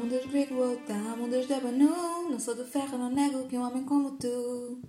[0.00, 2.30] Um Deus grego, um Deus de ébano.
[2.30, 4.80] Não sou de ferro, não nego que um homem como tu.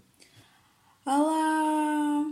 [1.03, 2.27] Olá!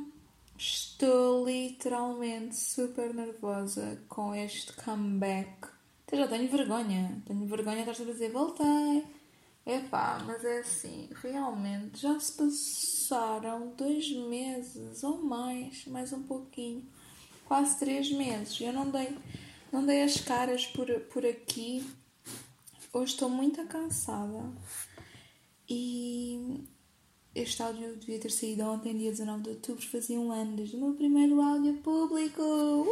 [0.56, 5.70] Estou literalmente super nervosa com este comeback.
[6.06, 7.20] Até já tenho vergonha.
[7.26, 9.06] Tenho vergonha de estar a dizer voltei.
[9.66, 16.88] Epá, mas é assim, realmente já se passaram dois meses ou mais, mais um pouquinho,
[17.44, 18.62] quase três meses.
[18.62, 19.18] Eu não dei,
[19.72, 21.84] não dei as caras por, por aqui.
[22.94, 24.52] Hoje estou muito cansada
[25.70, 26.66] e
[27.36, 30.80] este áudio devia ter saído ontem, dia 19 de outubro, fazia um ano desde o
[30.80, 32.42] meu primeiro áudio público.
[32.42, 32.88] Uhul!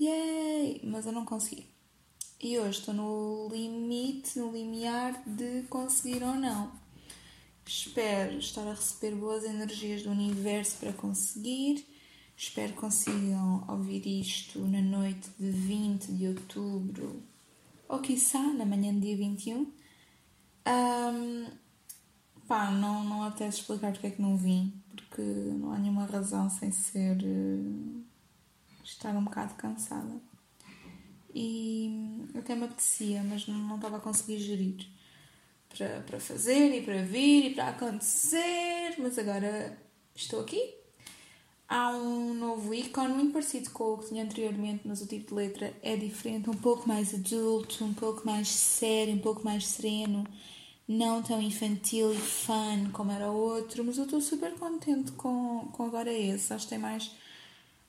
[0.00, 0.80] Yay!
[0.84, 1.66] Mas eu não consegui.
[2.40, 6.72] E hoje estou no limite, no limiar de conseguir ou não.
[7.64, 11.86] Espero estar a receber boas energias do universo para conseguir.
[12.36, 17.22] Espero que consigam ouvir isto na noite de 20 de outubro,
[17.88, 19.72] ou quiçá na manhã do dia 21.
[20.68, 21.46] Um,
[22.46, 26.50] pá, não, não até explicar porque é que não vim, porque não há nenhuma razão
[26.50, 28.04] sem ser uh,
[28.84, 30.20] estar um bocado cansada
[31.38, 34.88] e até me apetecia, mas não, não estava a conseguir gerir
[35.68, 39.78] para, para fazer e para vir e para acontecer, mas agora
[40.14, 40.74] estou aqui.
[41.68, 45.34] Há um novo ícone muito parecido com o que tinha anteriormente, mas o tipo de
[45.34, 50.24] letra é diferente, um pouco mais adulto, um pouco mais sério, um pouco mais sereno,
[50.86, 55.68] não tão infantil e fun como era o outro, mas eu estou super contente com,
[55.72, 56.52] com agora esse.
[56.54, 57.10] Acho que tem mais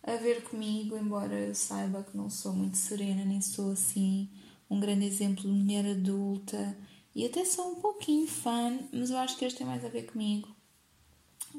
[0.01, 4.27] a ver comigo, embora eu saiba que não sou muito serena, nem sou assim
[4.69, 6.75] um grande exemplo de mulher adulta
[7.15, 10.07] e até sou um pouquinho fã, mas eu acho que este tem mais a ver
[10.07, 10.49] comigo.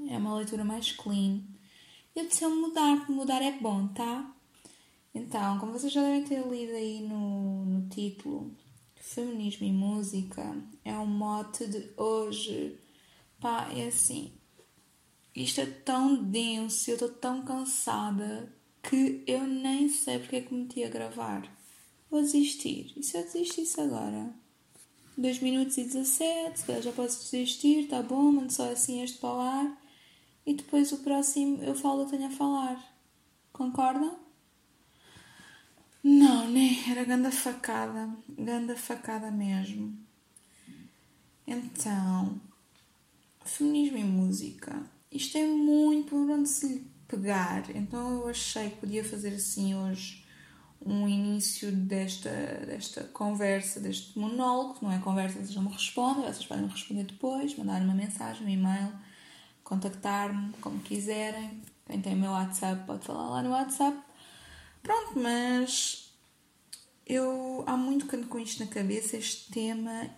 [0.08, 1.40] É uma leitura mais clean.
[2.18, 4.34] Eu mudar, porque mudar é bom, tá?
[5.14, 8.56] Então, como vocês já devem ter lido aí no, no título,
[8.96, 12.76] Feminismo e Música é um mote de hoje.
[13.40, 14.32] Pá, é assim,
[15.32, 18.52] isto é tão denso, eu estou tão cansada
[18.82, 21.48] que eu nem sei porque é que meti a gravar.
[22.10, 22.94] Vou desistir.
[22.96, 24.34] E se eu desistisse agora?
[25.16, 29.40] 2 minutos e 17, já posso desistir, tá bom, mando só assim este para o
[29.40, 29.87] ar.
[30.48, 32.82] E depois o próximo eu falo que tenho a falar.
[33.52, 34.18] Concordam?
[36.02, 38.08] Não, nem era ganda facada.
[38.28, 39.96] Ganda facada mesmo.
[41.46, 42.40] Então,
[43.44, 47.64] feminismo e música isto é muito por onde se lhe pegar.
[47.74, 50.24] Então eu achei que podia fazer assim hoje
[50.84, 52.30] um início desta,
[52.66, 57.04] desta conversa, deste monólogo, não é conversa, vocês não me respondem, vocês podem me responder
[57.04, 58.92] depois, mandar uma mensagem, um e-mail,
[59.68, 61.60] contactar-me como quiserem.
[61.86, 63.98] Quem tem o meu WhatsApp pode falar lá no WhatsApp.
[64.82, 66.10] Pronto, mas
[67.06, 70.08] eu há muito que ando com isto na cabeça, este tema,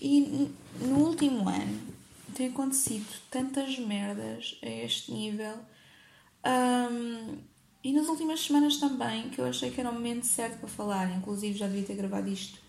[0.00, 0.48] e
[0.80, 2.00] no último ano
[2.34, 5.58] tem acontecido tantas merdas a este nível.
[6.46, 7.38] Um,
[7.82, 11.16] e nas últimas semanas também, que eu achei que era o momento certo para falar.
[11.16, 12.60] Inclusive já devia ter gravado isto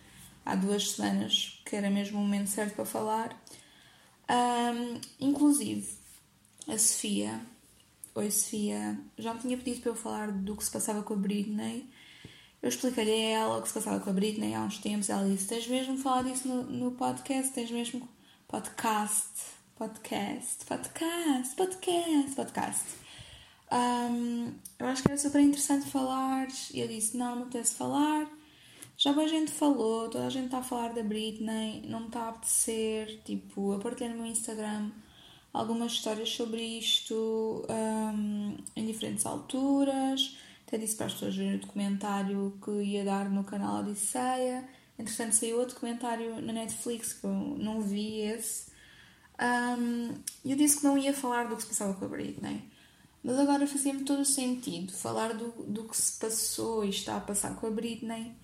[0.44, 3.40] há duas semanas, que era mesmo o momento certo para falar.
[4.30, 6.01] Um, inclusive,
[6.72, 7.42] a Sofia,
[8.16, 11.18] oi Sofia, já me tinha pedido para eu falar do que se passava com a
[11.18, 11.90] Britney.
[12.62, 15.10] Eu expliquei-lhe a ela o que se passava com a Britney há uns tempos.
[15.10, 17.52] Ela disse: Tens mesmo falado disso no, no podcast?
[17.52, 18.08] Tens mesmo
[18.48, 19.28] podcast,
[19.76, 22.86] podcast, podcast, podcast, podcast.
[23.70, 26.48] Um, eu acho que era super interessante falar.
[26.74, 28.32] E eu disse: não, não apetece falar.
[28.96, 32.22] Já a gente falou, toda a gente está a falar da Britney, não me está
[32.22, 33.22] a apetecer.
[33.26, 34.92] Tipo, eu partilhei no meu Instagram
[35.54, 40.38] algumas histórias sobre isto um, em diferentes alturas.
[40.68, 44.68] Até disse para as pessoas verem o documentário que ia dar no canal Odisseia.
[44.98, 48.72] Entretanto, saiu outro documentário na Netflix que eu não vi esse.
[49.42, 50.14] Um,
[50.46, 52.62] eu disse que não ia falar do que se passava com a Britney,
[53.24, 57.20] mas agora fazia-me todo o sentido falar do, do que se passou e está a
[57.20, 58.36] passar com a Britney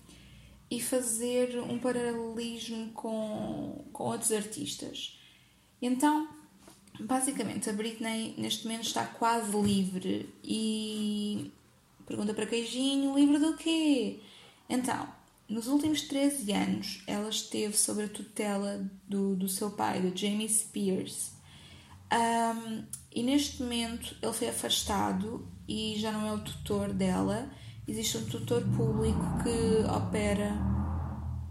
[0.70, 5.18] e fazer um paralelismo com, com outros artistas.
[5.80, 6.28] Então,
[7.00, 11.52] basicamente, a Britney neste momento está quase livre e
[12.06, 14.20] pergunta para Queijinho: livre do quê?
[14.68, 15.08] Então,
[15.48, 20.48] nos últimos 13 anos, ela esteve sob a tutela do, do seu pai, do Jamie
[20.48, 21.32] Spears.
[22.12, 22.84] Um,
[23.14, 27.50] e neste momento ele foi afastado e já não é o tutor dela.
[27.86, 30.52] Existe um tutor público que opera.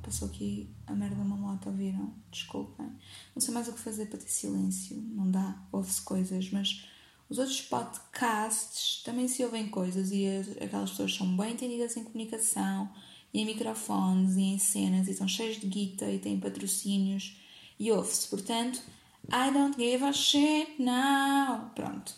[0.03, 2.13] Passou aqui a merda uma moto, ouviram?
[2.31, 2.87] Desculpem.
[3.35, 4.97] Não sei mais o que fazer para ter silêncio.
[4.97, 6.87] Não dá, ouve-se coisas, mas
[7.29, 10.25] os outros podcasts também se ouvem coisas e
[10.61, 12.89] aquelas pessoas são bem entendidas em comunicação
[13.33, 17.37] e em microfones e em cenas e estão cheios de guita e têm patrocínios
[17.77, 18.81] e ouve-se, portanto,
[19.29, 21.69] I don't give a shit now.
[21.75, 22.15] Pronto.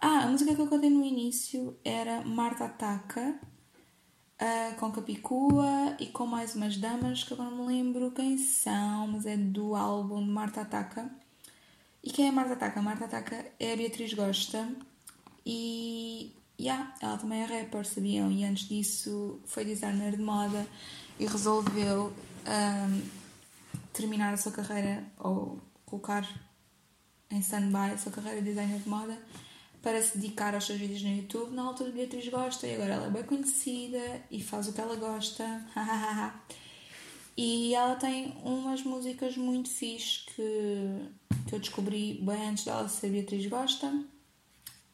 [0.00, 3.38] Ah, a música que eu cantei no início era Marta Ataca,
[4.40, 9.08] uh, com Capicua e com mais umas damas que agora não me lembro quem são,
[9.08, 11.10] mas é do álbum de Marta Ataca.
[12.02, 12.80] E quem é Marta Ataca?
[12.80, 14.68] Marta Ataca é a Beatriz Gosta
[15.44, 18.30] e yeah, ela também é rapper, sabiam?
[18.30, 20.66] E antes disso foi designer de moda
[21.18, 22.12] e resolveu
[22.46, 23.02] um,
[23.92, 26.26] terminar a sua carreira ou colocar
[27.30, 29.18] em stand-by a sua carreira de designer de moda
[29.82, 31.54] para se dedicar aos seus vídeos no YouTube.
[31.54, 34.96] Na altura, Beatriz gosta e agora ela é bem conhecida e faz o que ela
[34.96, 35.44] gosta.
[37.36, 41.08] e ela tem umas músicas muito fixe que,
[41.48, 44.04] que eu descobri bem antes dela ser Beatriz Gosta.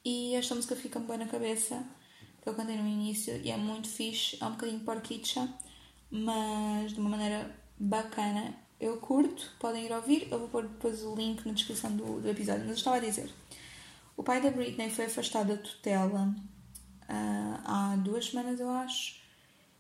[0.04, 1.84] E esta música fica-me bem na cabeça,
[2.40, 4.38] que eu cantei no início e é muito fixe.
[4.40, 5.52] É um bocadinho porquicha,
[6.10, 8.54] mas de uma maneira bacana.
[8.78, 10.28] Eu curto, podem ir ouvir.
[10.30, 12.60] Eu vou pôr depois o link na descrição do, do episódio.
[12.60, 13.28] Mas eu estava a dizer
[14.16, 16.34] o pai da Britney foi afastado da tutela
[17.08, 19.20] uh, há duas semanas, eu acho,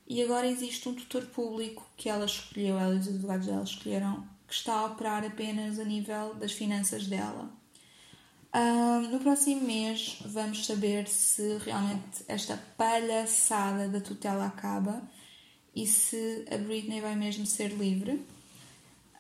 [0.06, 4.28] e agora existe um tutor público que ela escolheu, ela e os advogados dela escolheram,
[4.46, 7.50] que está a operar apenas a nível das finanças dela.
[8.54, 15.02] Uh, no próximo mês vamos saber se realmente esta palhaçada da tutela acaba
[15.74, 18.24] e se a Britney vai mesmo ser livre.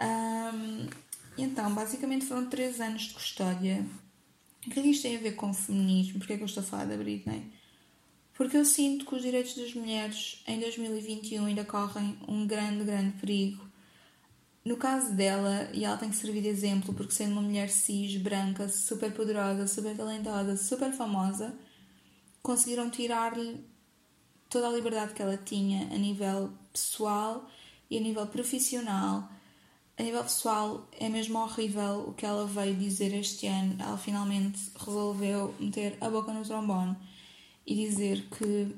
[0.00, 0.88] Um,
[1.36, 3.84] então, basicamente foram três anos de custódia
[4.66, 6.18] o que é que isto tem a ver com o feminismo?
[6.18, 7.50] Porquê é que eu estou a falar da Britney?
[8.34, 13.16] Porque eu sinto que os direitos das mulheres em 2021 ainda correm um grande, grande
[13.18, 13.64] perigo.
[14.64, 18.20] No caso dela, e ela tem que servir de exemplo, porque sendo uma mulher cis,
[18.20, 21.56] branca, super poderosa, super talentosa, super famosa,
[22.42, 23.64] conseguiram tirar-lhe
[24.50, 27.48] toda a liberdade que ela tinha a nível pessoal
[27.88, 29.30] e a nível profissional
[29.98, 33.76] a nível pessoal é mesmo horrível o que ela veio dizer este ano.
[33.78, 36.94] Ela finalmente resolveu meter a boca no trombone
[37.66, 38.76] e dizer que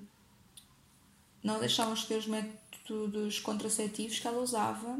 [1.42, 4.98] não deixavam escolher os métodos contraceptivos que ela usava,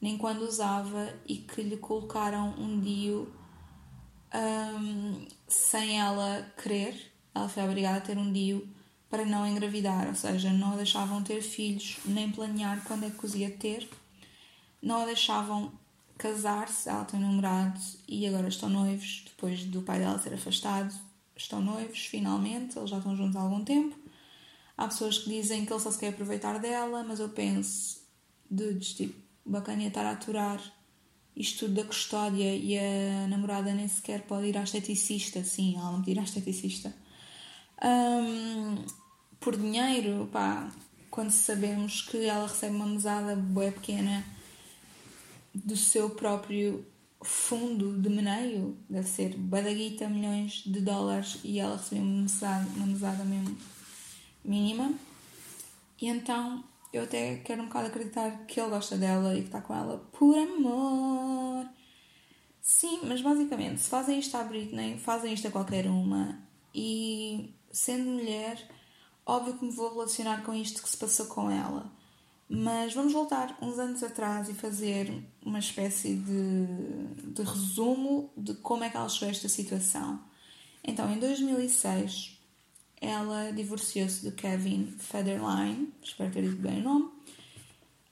[0.00, 3.32] nem quando usava, e que lhe colocaram um dio
[4.34, 7.12] um, sem ela querer.
[7.32, 8.68] Ela foi obrigada a ter um dio
[9.08, 13.24] para não engravidar, ou seja, não a deixavam ter filhos nem planear quando é que
[13.24, 13.88] os ia ter
[14.82, 15.72] não a deixavam
[16.16, 20.92] casar-se, ela tem um namorado e agora estão noivos, depois do pai dela ser afastado,
[21.36, 23.96] estão noivos, finalmente, eles já estão juntos há algum tempo.
[24.76, 28.00] Há pessoas que dizem que ele só se quer aproveitar dela, mas eu penso,
[28.50, 29.14] de tipo,
[29.44, 30.60] bacana estar a aturar
[31.38, 35.92] isto tudo da custódia e a namorada nem sequer pode ir à esteticista, sim, ela
[35.92, 36.92] não pode ir à esteticista.
[37.80, 38.84] Um,
[39.38, 40.68] por dinheiro, pá,
[41.10, 44.24] quando sabemos que ela recebe uma mesada boa pequena
[45.54, 46.84] do seu próprio
[47.22, 52.86] fundo de meneio, deve ser badaguita, milhões de dólares, e ela recebeu uma mesada, uma
[52.86, 53.56] mesada mesmo
[54.44, 54.92] mínima.
[56.00, 56.62] E então
[56.92, 59.98] eu até quero um bocado acreditar que ele gosta dela e que está com ela
[60.12, 61.66] por amor.
[62.60, 66.38] Sim, mas basicamente, se fazem isto à Britney, fazem isto a qualquer uma.
[66.74, 68.62] E sendo mulher,
[69.26, 71.90] óbvio que me vou relacionar com isto que se passou com ela.
[72.48, 75.12] Mas vamos voltar uns anos atrás e fazer
[75.44, 80.18] uma espécie de, de resumo de como é que ela chegou a esta situação.
[80.82, 82.40] Então, em 2006,
[83.00, 87.04] ela divorciou-se do Kevin Federline, espero ter dito bem o nome.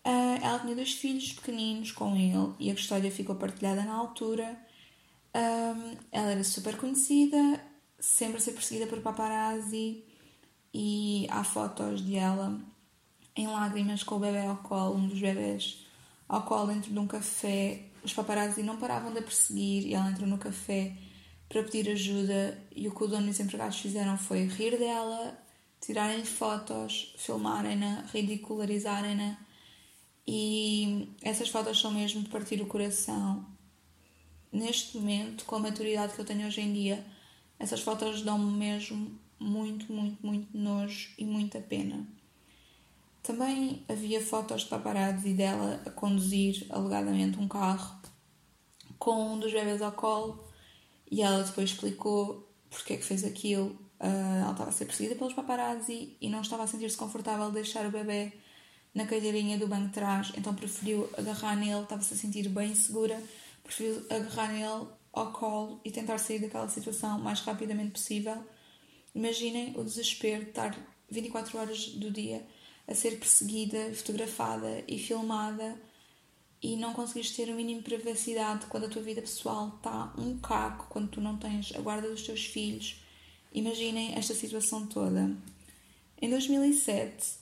[0.05, 4.57] Uh, ela tinha dois filhos pequeninos com ele e a história ficou partilhada na altura.
[5.35, 7.39] Um, ela era super conhecida,
[7.99, 10.05] sempre a ser perseguida por paparazzi
[10.73, 12.61] e há fotos de ela
[13.37, 15.85] em lágrimas com o bebê ao colo, um dos bebés
[16.29, 17.83] ao colo dentro de um café.
[18.03, 20.97] Os paparazzi não paravam de a perseguir e ela entrou no café
[21.49, 25.39] para pedir ajuda e o que o dono e os empregados fizeram foi rir dela,
[25.81, 29.39] tirarem-lhe fotos, filmarem-na, ridicularizarem-na
[30.27, 33.47] e essas fotos são mesmo de partir o coração.
[34.53, 37.05] Neste momento, com a maturidade que eu tenho hoje em dia,
[37.59, 42.07] essas fotos dão-me mesmo muito, muito, muito nojo e muita pena.
[43.27, 48.01] Também havia fotos de paparazzi dela a conduzir alegadamente um carro
[49.01, 50.49] com um dos bebês ao colo
[51.11, 53.71] e ela depois explicou porque é que fez aquilo.
[53.99, 57.55] Uh, ela estava a ser perseguida pelos paparazzi e não estava a sentir-se confortável de
[57.55, 58.33] deixar o bebê
[58.95, 63.21] na cadeirinha do banco de trás, então preferiu agarrar nele, estava-se a sentir bem segura,
[63.65, 68.37] preferiu agarrar nele ao colo e tentar sair daquela situação o mais rapidamente possível.
[69.13, 70.79] Imaginem o desespero de estar
[71.11, 72.47] 24 horas do dia
[72.89, 75.77] a ser perseguida, fotografada e filmada
[76.63, 80.39] e não conseguires ter o mínimo de privacidade quando a tua vida pessoal está um
[80.39, 83.03] caco, quando tu não tens a guarda dos teus filhos.
[83.53, 85.31] Imaginem esta situação toda.
[86.21, 87.35] Em 2007,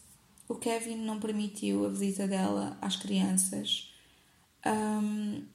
[0.49, 3.93] o Kevin não permitiu a visita dela às crianças.
[4.67, 5.47] Um,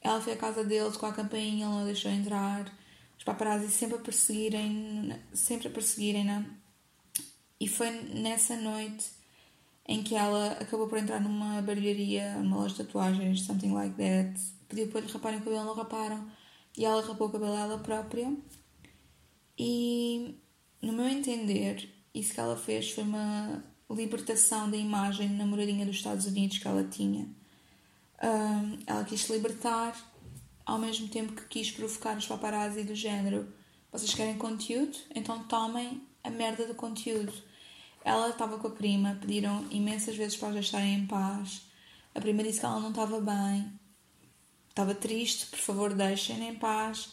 [0.00, 2.72] ela foi à casa deles com a campainha, ele não deixou entrar.
[3.16, 6.44] Os paparazzi sempre a perseguirem, sempre a perseguirem-na.
[7.60, 9.21] E foi nessa noite
[9.86, 14.40] em que ela acabou por entrar numa barbearia, uma loja de tatuagens, something like that.
[14.68, 16.26] Pediu para lhe raparem o cabelo, não raparam.
[16.76, 18.32] E ela rapou o cabelo ela própria.
[19.58, 20.34] E,
[20.80, 25.96] no meu entender, isso que ela fez foi uma libertação da imagem de namoradinha dos
[25.96, 27.28] Estados Unidos que ela tinha.
[28.22, 29.94] Um, ela quis se libertar,
[30.64, 33.52] ao mesmo tempo que quis provocar os paparazzi do género.
[33.90, 34.96] Vocês querem conteúdo?
[35.14, 37.32] Então tomem a merda do conteúdo
[38.04, 41.62] ela estava com a prima, pediram imensas vezes para os deixarem em paz.
[42.14, 43.72] A prima disse que ela não estava bem,
[44.68, 47.10] estava triste, por favor, deixem-na em paz.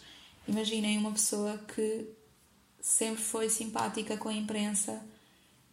[0.47, 2.09] Imaginem uma pessoa que
[2.81, 5.01] sempre foi simpática com a imprensa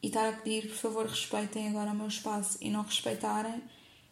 [0.02, 3.62] e estar a pedir, por favor, respeitem agora o meu espaço e não respeitarem.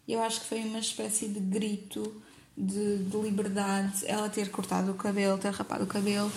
[0.08, 2.23] Eu acho que foi uma espécie de grito
[2.56, 6.30] de, de liberdade ela ter cortado o cabelo, ter rapado o cabelo,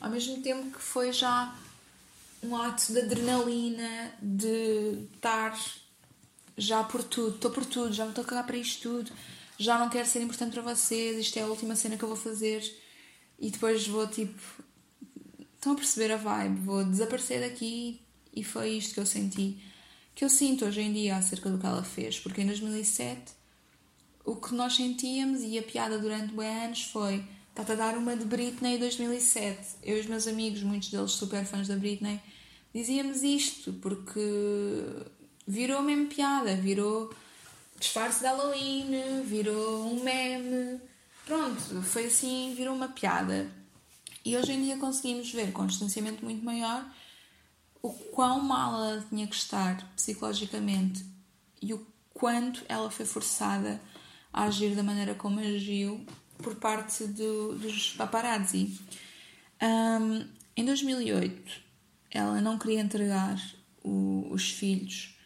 [0.00, 1.54] ao mesmo tempo que foi já
[2.42, 5.58] um ato de adrenalina, de estar
[6.56, 9.12] já por tudo, estou por tudo, já me estou a cagar para isto tudo,
[9.58, 12.16] já não quero ser importante para vocês, isto é a última cena que eu vou
[12.16, 12.62] fazer
[13.38, 14.40] e depois vou tipo.
[15.54, 16.60] Estão a perceber a vibe?
[16.60, 18.00] Vou desaparecer daqui
[18.32, 19.60] e foi isto que eu senti.
[20.14, 23.32] Que eu sinto hoje em dia acerca do que ela fez, porque em 2007
[24.24, 27.24] o que nós sentíamos e a piada durante bem anos foi
[27.58, 29.78] Está-te a dar uma de Britney 2007.
[29.82, 32.20] Eu e os meus amigos, muitos deles super fãs da Britney,
[32.72, 34.20] dizíamos isto porque
[35.44, 37.12] virou mesmo piada, virou
[37.76, 40.80] disfarce de Halloween, virou um meme.
[41.26, 43.50] Pronto, foi assim, virou uma piada.
[44.24, 46.88] E hoje em dia conseguimos ver com um distanciamento muito maior
[47.82, 51.04] o quão mal ela tinha que estar psicologicamente
[51.60, 51.84] e o
[52.14, 53.82] quanto ela foi forçada
[54.32, 56.06] a agir da maneira como agiu
[56.38, 58.78] por parte do, dos paparazzi.
[59.62, 60.26] Um,
[60.56, 61.52] em 2008,
[62.10, 63.38] ela não queria entregar
[63.82, 65.16] o, os filhos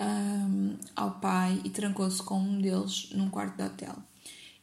[0.00, 3.96] um, ao pai e trancou-se com um deles num quarto de hotel.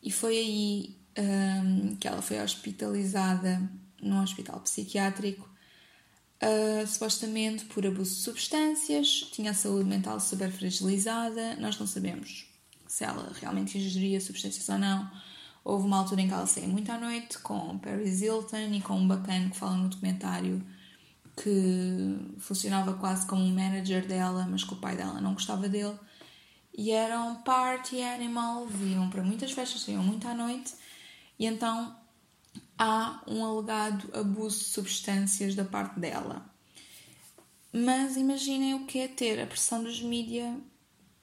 [0.02, 3.62] E foi aí um, que ela foi hospitalizada
[4.02, 5.48] num hospital psiquiátrico,
[6.42, 11.56] uh, supostamente por abuso de substâncias, tinha a saúde mental super fragilizada.
[11.58, 12.48] Nós não sabemos
[12.88, 15.10] se ela realmente ingeria substâncias ou não
[15.64, 18.96] Houve uma altura em que ela saía muito à noite com Paris Hilton e com
[18.96, 20.64] um bacana que fala no documentário
[21.36, 25.98] que funcionava quase como um manager dela, mas que o pai dela não gostava dele.
[26.76, 30.74] E eram party animals, iam para muitas festas, saíam muito à noite.
[31.38, 31.96] E então
[32.78, 36.46] há um alegado abuso de substâncias da parte dela.
[37.72, 40.58] Mas imaginem o que é ter a pressão dos mídia,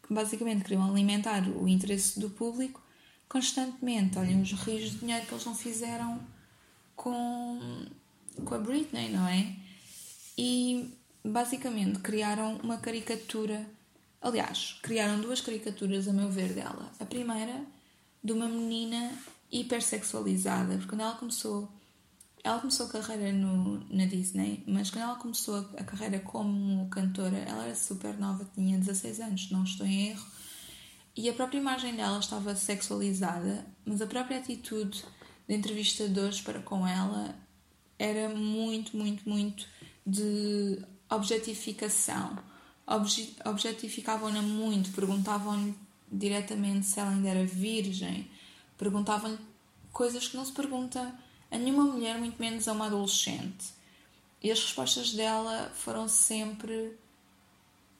[0.02, 2.80] que basicamente queriam alimentar o interesse do público
[3.28, 4.18] constantemente.
[4.18, 6.20] Olhem os rios de dinheiro que eles não fizeram
[6.96, 7.86] com,
[8.44, 9.54] com a Britney, não é?
[10.36, 10.94] E
[11.24, 13.68] basicamente criaram uma caricatura.
[14.20, 16.90] Aliás, criaram duas caricaturas, a meu ver, dela.
[16.98, 17.64] A primeira,
[18.22, 19.12] de uma menina
[19.50, 21.68] hipersexualizada, porque quando ela começou.
[22.44, 26.88] Ela começou a carreira no, na Disney, mas quando ela começou a, a carreira como
[26.88, 30.24] cantora, ela era super nova, tinha 16 anos, não estou em erro
[31.18, 35.04] e a própria imagem dela estava sexualizada, mas a própria atitude
[35.48, 37.34] de entrevistadores para com ela
[37.98, 39.66] era muito, muito, muito
[40.06, 42.38] de objetificação.
[42.86, 45.74] Obje Objetificavam-na muito, perguntavam-lhe
[46.10, 48.30] diretamente se ela ainda era virgem,
[48.78, 49.38] perguntavam-lhe
[49.90, 51.12] coisas que não se pergunta
[51.50, 53.74] a nenhuma mulher, muito menos a uma adolescente.
[54.40, 56.96] E as respostas dela foram sempre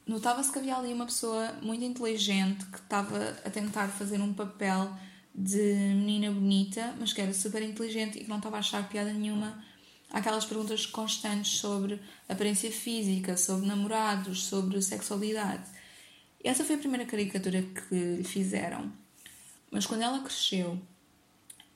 [0.09, 4.91] notava-se que havia ali uma pessoa muito inteligente que estava a tentar fazer um papel
[5.35, 9.13] de menina bonita, mas que era super inteligente e que não estava a achar piada
[9.13, 9.63] nenhuma
[10.11, 15.65] aquelas perguntas constantes sobre aparência física, sobre namorados, sobre sexualidade.
[16.43, 18.91] Essa foi a primeira caricatura que lhe fizeram.
[19.71, 20.81] Mas quando ela cresceu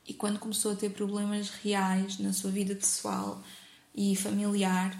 [0.07, 3.43] e quando começou a ter problemas reais na sua vida pessoal
[3.93, 4.99] e familiar,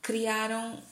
[0.00, 0.82] criaram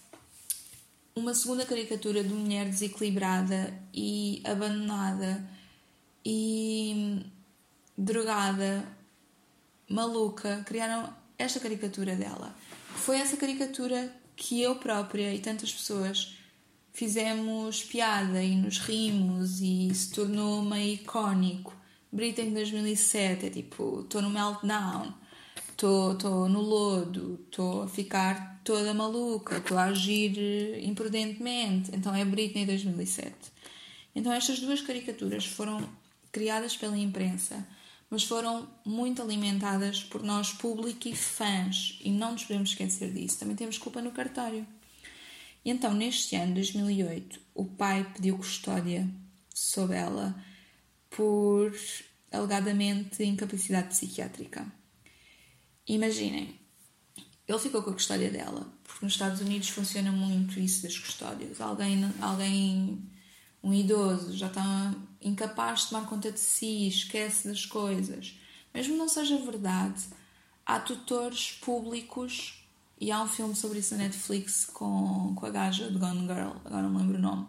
[1.17, 5.49] uma segunda caricatura de mulher desequilibrada e abandonada
[6.23, 7.25] e
[7.97, 8.87] drogada,
[9.89, 12.55] maluca, criaram esta caricatura dela.
[12.97, 16.37] Foi essa caricatura que eu própria e tantas pessoas
[16.93, 21.75] fizemos piada e nos rimos e se tornou meio icónico.
[22.13, 25.15] Britney em 2007 é tipo, estou no meltdown,
[25.77, 30.37] estou no lodo, estou a ficar toda maluca, estou a agir
[30.83, 31.91] imprudentemente.
[31.95, 33.35] Então é Britney 2007.
[34.15, 35.87] Então estas duas caricaturas foram
[36.33, 37.67] criadas pela imprensa,
[38.11, 43.39] mas foram muito alimentadas por nós, público e fãs, e não nos podemos esquecer disso.
[43.39, 44.67] Também temos culpa no cartório.
[45.65, 49.09] E então, neste ano, 2008, o pai pediu custódia
[49.53, 50.35] sobre ela
[51.11, 51.75] por
[52.31, 54.76] alegadamente incapacidade psiquiátrica.
[55.89, 56.59] Imaginem,
[57.47, 61.61] ele ficou com a custódia dela, porque nos Estados Unidos funciona muito isso das custódias.
[61.61, 63.03] Alguém, alguém
[63.63, 68.39] um idoso já está incapaz de tomar conta de si, esquece das coisas.
[68.75, 70.03] Mesmo não seja verdade,
[70.65, 72.65] há tutores públicos
[73.01, 76.53] e há um filme sobre isso na Netflix com, com a gaja de Gone Girl,
[76.65, 77.47] agora não me lembro o nome,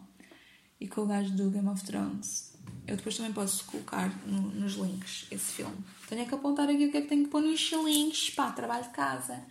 [0.79, 2.53] e com o gajo do Game of Thrones.
[2.85, 5.77] Eu depois também posso colocar no, nos links esse filme.
[6.07, 8.29] Tenho que apontar aqui o que é que tenho que pôr nos links.
[8.29, 9.45] Pá, trabalho de casa.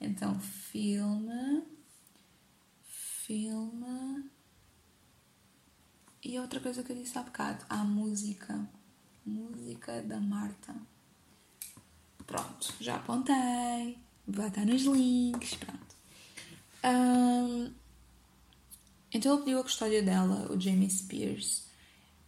[0.00, 1.62] Então, filme.
[2.82, 4.30] Filme.
[6.22, 8.68] E outra coisa que eu disse há bocado: a música.
[9.24, 10.74] Música da Marta.
[12.26, 13.98] Pronto, já apontei.
[14.26, 15.54] Vai estar nos links.
[15.54, 15.96] Pronto.
[16.84, 17.72] Um,
[19.12, 21.71] então ele pediu a custódia dela, o Jamie Spears.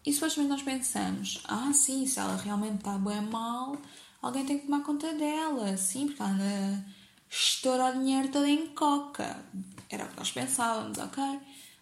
[0.04, 3.76] E supostamente nós pensamos: ah, sim, se ela realmente está bem mal,
[4.20, 5.76] alguém tem que tomar conta dela.
[5.76, 6.86] Sim, porque ela anda
[7.30, 9.44] estoura o dinheiro todo em coca.
[9.90, 11.22] Era o que nós pensávamos, ok?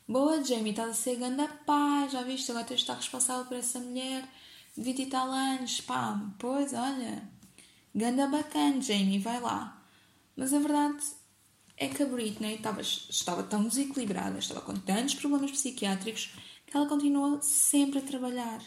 [0.08, 2.50] Boa, Jamie, estás a ser ganda pá, já viste?
[2.50, 4.28] Agora tens de estar responsável por essa mulher
[4.76, 6.20] de 20 e tal anos, pá.
[6.38, 7.28] Pois, olha,
[7.94, 9.82] ganda bacana, Jamie, vai lá.
[10.36, 11.02] Mas a verdade
[11.76, 16.32] é que a Britney estava, estava tão desequilibrada, estava com tantos problemas psiquiátricos,
[16.76, 18.62] ela continuou sempre a trabalhar.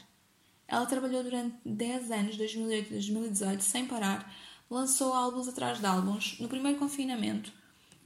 [0.67, 4.33] Ela trabalhou durante 10 anos, 2008 e 2018, sem parar,
[4.69, 6.39] lançou álbuns atrás de álbuns.
[6.39, 7.51] No primeiro confinamento,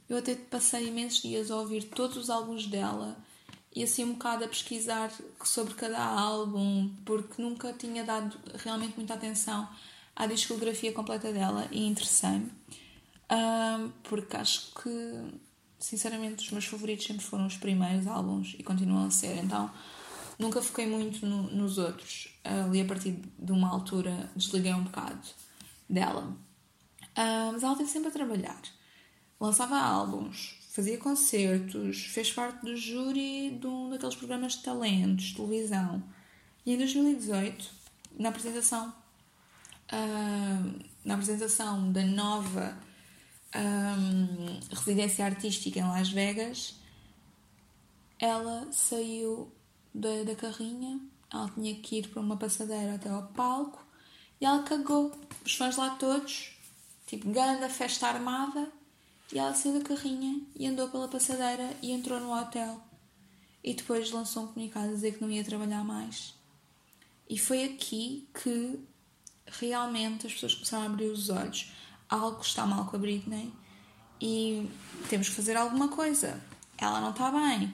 [0.10, 3.18] eu até passei imensos dias a ouvir todos os álbuns dela
[3.76, 5.12] e assim um bocado a pesquisar
[5.44, 9.70] sobre cada álbum, porque nunca tinha dado realmente muita atenção
[10.16, 12.52] à discografia completa dela e interessei-me,
[13.32, 14.90] um, porque acho que,
[15.80, 19.72] sinceramente, os meus favoritos sempre foram os primeiros álbuns e continuam a ser, então
[20.38, 22.30] nunca foquei muito no, nos outros.
[22.44, 25.20] Ali a partir de uma altura desliguei um bocado
[25.90, 26.36] dela.
[27.18, 28.62] Uh, mas ela esteve sempre a trabalhar.
[29.40, 36.04] Lançava álbuns, fazia concertos, fez parte do júri de um daqueles programas de talentos, televisão.
[36.66, 37.72] E em 2018,
[38.18, 38.94] na apresentação,
[39.92, 42.78] uh, na apresentação da nova
[43.56, 46.76] um, residência artística em Las Vegas,
[48.20, 49.52] ela saiu
[49.94, 51.00] da, da carrinha,
[51.32, 53.86] ela tinha que ir para uma passadeira até ao palco
[54.40, 55.12] e ela cagou.
[55.46, 56.58] Os fãs lá todos,
[57.06, 58.72] tipo, grande festa armada,
[59.32, 62.82] e ela saiu da carrinha e andou pela passadeira e entrou no hotel.
[63.64, 66.34] E depois lançou um comunicado a dizer que não ia trabalhar mais.
[67.30, 68.80] E foi aqui que
[69.46, 71.72] realmente as pessoas começaram a abrir os olhos.
[72.10, 73.54] Algo está mal com a Britney
[74.20, 74.70] e
[75.10, 76.42] temos que fazer alguma coisa.
[76.78, 77.74] Ela não está bem.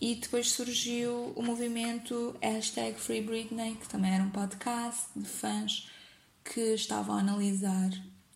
[0.00, 5.88] E depois surgiu o movimento hashtag Free Britney, que também era um podcast de fãs
[6.44, 7.90] que estavam a analisar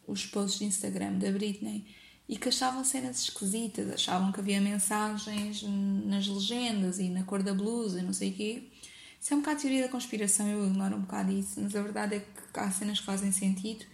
[0.07, 1.85] os posts de Instagram da Britney
[2.29, 7.55] e que achavam cenas esquisitas, achavam que havia mensagens nas legendas e na cor da
[7.55, 8.63] blusa e não sei o quê.
[9.21, 12.17] Isso é um bocado teoria da conspiração, eu ignoro um bocado isso, mas a verdade
[12.17, 13.85] é que há cenas que fazem sentido.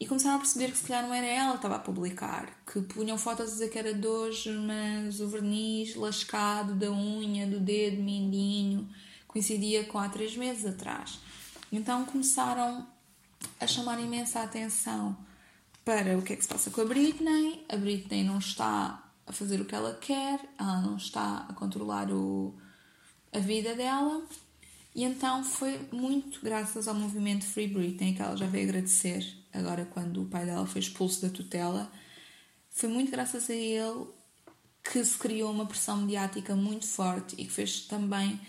[0.00, 2.80] E começaram a perceber que se calhar não era ela que estava a publicar, que
[2.82, 7.58] punham fotos a dizer que era de hoje, mas o verniz lascado da unha, do
[7.58, 8.88] dedo, mindinho,
[9.26, 11.18] coincidia com há três meses atrás.
[11.72, 12.86] Então começaram
[13.60, 15.16] a chamar imensa atenção
[15.84, 17.64] para o que é que se passa com a Britney.
[17.68, 22.10] A Britney não está a fazer o que ela quer, ela não está a controlar
[22.12, 22.54] o,
[23.32, 24.22] a vida dela.
[24.98, 29.84] E então foi muito graças ao movimento Free Britney que ela já veio agradecer agora
[29.84, 31.88] quando o pai dela foi expulso da tutela.
[32.68, 34.08] Foi muito graças a ele
[34.82, 38.40] que se criou uma pressão mediática muito forte e que fez também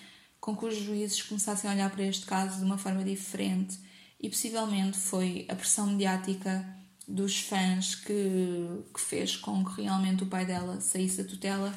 [0.41, 3.77] com que os juízes começassem a olhar para este caso de uma forma diferente
[4.19, 6.65] e possivelmente foi a pressão mediática
[7.07, 11.71] dos fãs que, que fez com que realmente o pai dela saísse da tutela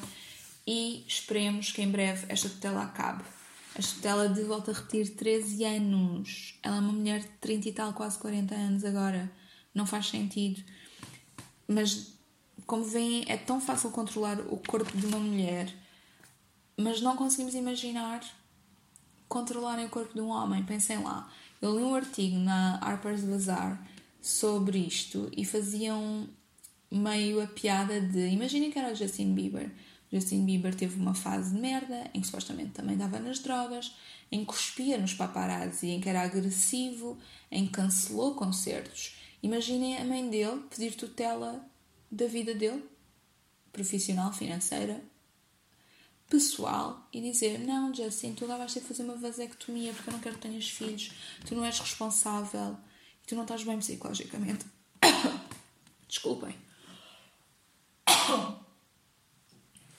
[0.65, 3.23] e esperemos que em breve esta tutela acabe.
[3.75, 6.59] Esta tutela de volta a repetir 13 anos.
[6.61, 9.31] Ela é uma mulher de 30 e tal, quase 40 anos agora.
[9.73, 10.63] Não faz sentido.
[11.67, 12.13] Mas,
[12.67, 15.73] como veem, é tão fácil controlar o corpo de uma mulher
[16.77, 18.21] mas não conseguimos imaginar
[19.27, 20.63] controlarem o corpo de um homem.
[20.63, 21.31] Pensem lá,
[21.61, 23.81] eu li um artigo na Harper's Bazaar
[24.21, 26.27] sobre isto e faziam
[26.91, 29.71] meio a piada de imaginem que era o Justin Bieber.
[30.13, 33.95] Justin Bieber teve uma fase de merda em que supostamente também dava nas drogas,
[34.31, 37.17] em que cuspia nos paparazzi, em que era agressivo,
[37.49, 39.15] em que cancelou concertos.
[39.41, 41.65] Imaginem a mãe dele pedir tutela
[42.11, 42.83] da vida dele,
[43.71, 45.03] profissional, financeira,
[46.29, 50.13] pessoal, e dizer: Não, Justin, tu agora vais ter que fazer uma vasectomia porque eu
[50.13, 51.11] não quero que tenhas filhos,
[51.43, 52.77] tu não és responsável
[53.23, 54.63] e tu não estás bem psicologicamente.
[56.07, 56.55] Desculpem.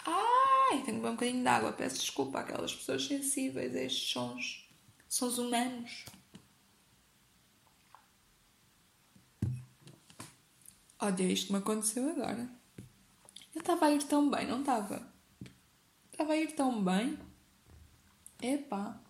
[0.05, 1.73] Ai, tenho que beber um bocadinho de água.
[1.73, 4.69] Peço desculpa àquelas pessoas sensíveis a estes sons.
[5.09, 6.05] Sons humanos.
[10.99, 12.49] Olha, isto me aconteceu agora.
[13.55, 15.07] Eu estava a ir tão bem, não estava?
[16.11, 17.19] Estava a ir tão bem.
[18.41, 19.01] Epá.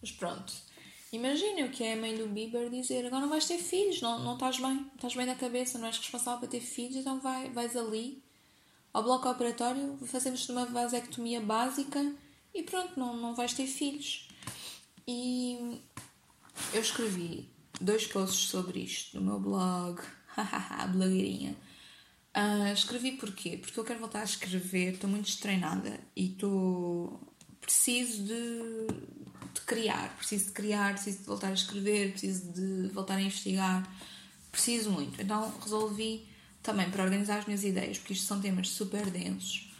[0.00, 0.52] Mas pronto.
[1.12, 4.18] Imagina o que é a mãe do Bieber dizer: agora não vais ter filhos, não,
[4.18, 7.48] não estás bem, estás bem na cabeça, não és responsável para ter filhos, então vai,
[7.50, 8.22] vais ali
[8.98, 12.12] ao bloco operatório, fazemos uma vasectomia básica
[12.52, 14.28] e pronto, não, não vais ter filhos.
[15.06, 15.80] E
[16.74, 17.48] eu escrevi
[17.80, 20.00] dois posts sobre isto no meu blog,
[20.92, 21.56] blogueirinha.
[22.36, 23.56] Uh, escrevi porquê?
[23.56, 27.20] Porque eu quero voltar a escrever, estou muito destreinada e estou.
[27.60, 28.86] preciso de,
[29.54, 33.88] de criar, preciso de criar, preciso de voltar a escrever, preciso de voltar a investigar,
[34.50, 35.22] preciso muito.
[35.22, 36.27] Então resolvi
[36.68, 39.72] também para organizar as minhas ideias, porque isto são temas super densos,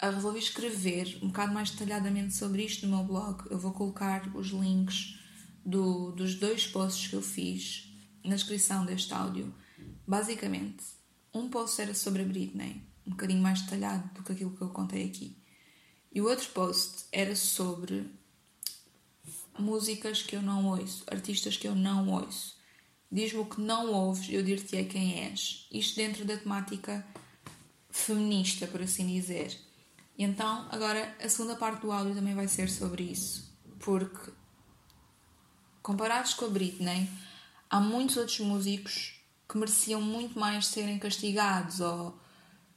[0.00, 3.44] resolvi escrever um bocado mais detalhadamente sobre isto no meu blog.
[3.50, 5.18] Eu vou colocar os links
[5.62, 7.92] do, dos dois posts que eu fiz
[8.24, 9.54] na descrição deste áudio.
[10.06, 10.82] Basicamente,
[11.34, 14.70] um post era sobre a Britney, um bocadinho mais detalhado do que aquilo que eu
[14.70, 15.36] contei aqui.
[16.10, 18.10] E o outro post era sobre
[19.58, 22.58] músicas que eu não ouço, artistas que eu não ouço.
[23.12, 25.66] Diz-me o que não ouves, eu dir-te-ei quem és.
[25.70, 27.04] Isto dentro da temática
[27.90, 29.58] feminista, por assim dizer.
[30.16, 33.52] Então, agora, a segunda parte do áudio também vai ser sobre isso.
[33.80, 34.30] Porque,
[35.82, 37.08] comparados com a Britney,
[37.68, 42.16] há muitos outros músicos que mereciam muito mais serem castigados ou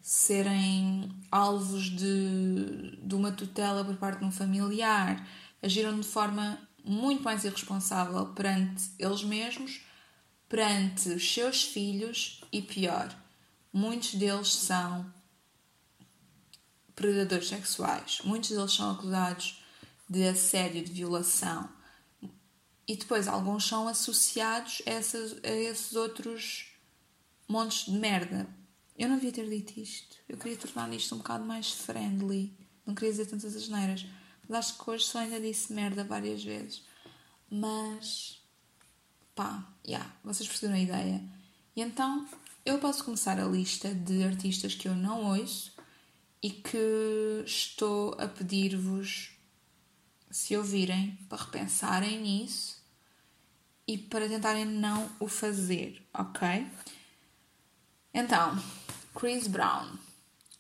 [0.02, 5.28] serem alvos de, de uma tutela por parte de um familiar.
[5.62, 9.82] Agiram de forma muito mais irresponsável perante eles mesmos
[10.54, 13.12] perante os seus filhos e pior,
[13.74, 15.12] muitos deles são
[16.94, 19.64] predadores sexuais, muitos deles são acusados
[20.08, 21.68] de assédio, de violação.
[22.88, 26.68] E depois alguns são associados a, essas, a esses outros
[27.48, 28.48] montes de merda.
[28.96, 30.18] Eu não devia ter dito isto.
[30.30, 32.56] Eu queria tornar isto um bocado mais friendly.
[32.86, 34.06] Não queria dizer tantas asneiras.
[34.48, 36.84] Mas acho que hoje só ainda disse merda várias vezes.
[37.50, 38.43] Mas
[39.36, 41.24] pá, yeah, vocês perceberam a ideia.
[41.76, 42.28] E então
[42.66, 45.74] eu posso começar a lista de artistas que eu não ouço
[46.42, 49.32] e que estou a pedir-vos,
[50.30, 52.82] se ouvirem, para repensarem nisso
[53.88, 56.68] e para tentarem não o fazer, ok?
[58.14, 58.62] Então,
[59.16, 59.98] Chris Brown.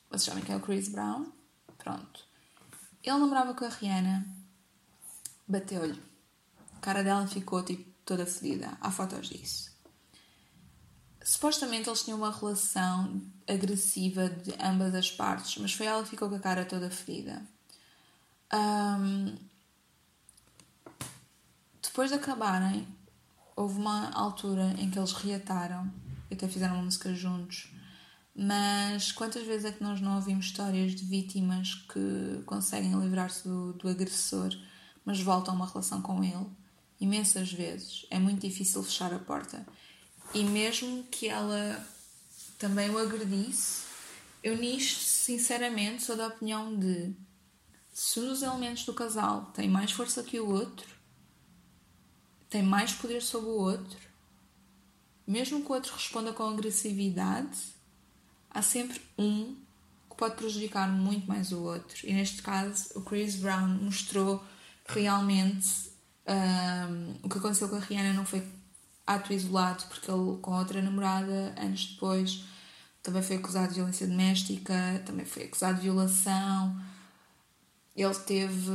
[0.10, 1.32] Vocês sabem quem é o Chris Brown?
[1.78, 2.26] Pronto.
[3.04, 4.26] Ele namorava com a Rihanna,
[5.48, 6.02] bateu-lhe.
[6.76, 8.78] A cara dela ficou tipo toda fedida.
[8.82, 9.72] Há fotos disso.
[11.24, 16.30] Supostamente eles tinham uma relação agressiva de ambas as partes, mas foi ela que ficou
[16.30, 17.42] com a cara toda ferida.
[18.54, 19.36] Um,
[21.82, 22.88] depois de acabarem,
[23.56, 25.92] houve uma altura em que eles reataram
[26.30, 27.72] e até fizeram uma música juntos.
[28.36, 33.74] Mas quantas vezes é que nós não ouvimos histórias de vítimas que conseguem livrar-se do,
[33.74, 34.50] do agressor,
[35.06, 36.48] mas voltam a uma relação com ele?
[37.04, 38.06] Imensas vezes.
[38.10, 39.66] É muito difícil fechar a porta.
[40.34, 41.86] E mesmo que ela
[42.58, 43.84] também o agredisse,
[44.42, 47.13] eu nisto, sinceramente, sou da opinião de
[47.94, 50.88] se um dos elementos do casal tem mais força que o outro,
[52.50, 54.00] tem mais poder sobre o outro,
[55.28, 57.58] mesmo que o outro responda com agressividade,
[58.50, 59.56] há sempre um
[60.10, 62.08] que pode prejudicar muito mais o outro.
[62.08, 64.44] E neste caso, o Chris Brown mostrou
[64.86, 65.92] realmente
[66.28, 68.44] um, o que aconteceu com a Rihanna não foi
[69.06, 72.44] ato isolado, porque ele, com outra namorada, anos depois,
[73.02, 76.82] também foi acusado de violência doméstica, também foi acusado de violação.
[77.96, 78.72] Ele teve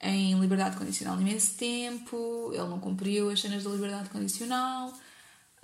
[0.00, 4.92] em liberdade condicional imenso tempo, ele não cumpriu as cenas da liberdade condicional,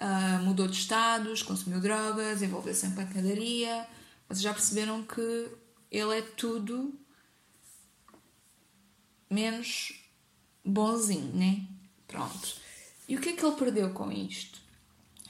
[0.00, 3.86] uh, mudou de estados, consumiu drogas, envolveu-se em pancadaria.
[4.28, 5.50] Vocês já perceberam que
[5.90, 6.94] ele é tudo
[9.28, 9.99] menos
[10.64, 11.66] bonzinho, né?
[12.06, 12.56] Pronto.
[13.08, 14.60] E o que é que ele perdeu com isto?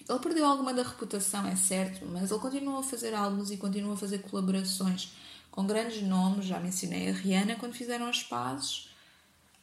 [0.08, 3.94] Ele perdeu alguma da reputação, é certo, mas ele continua a fazer álbuns e continua
[3.94, 5.12] a fazer colaborações
[5.50, 6.46] com grandes nomes.
[6.46, 8.90] Já mencionei a Rihanna quando fizeram as pazes.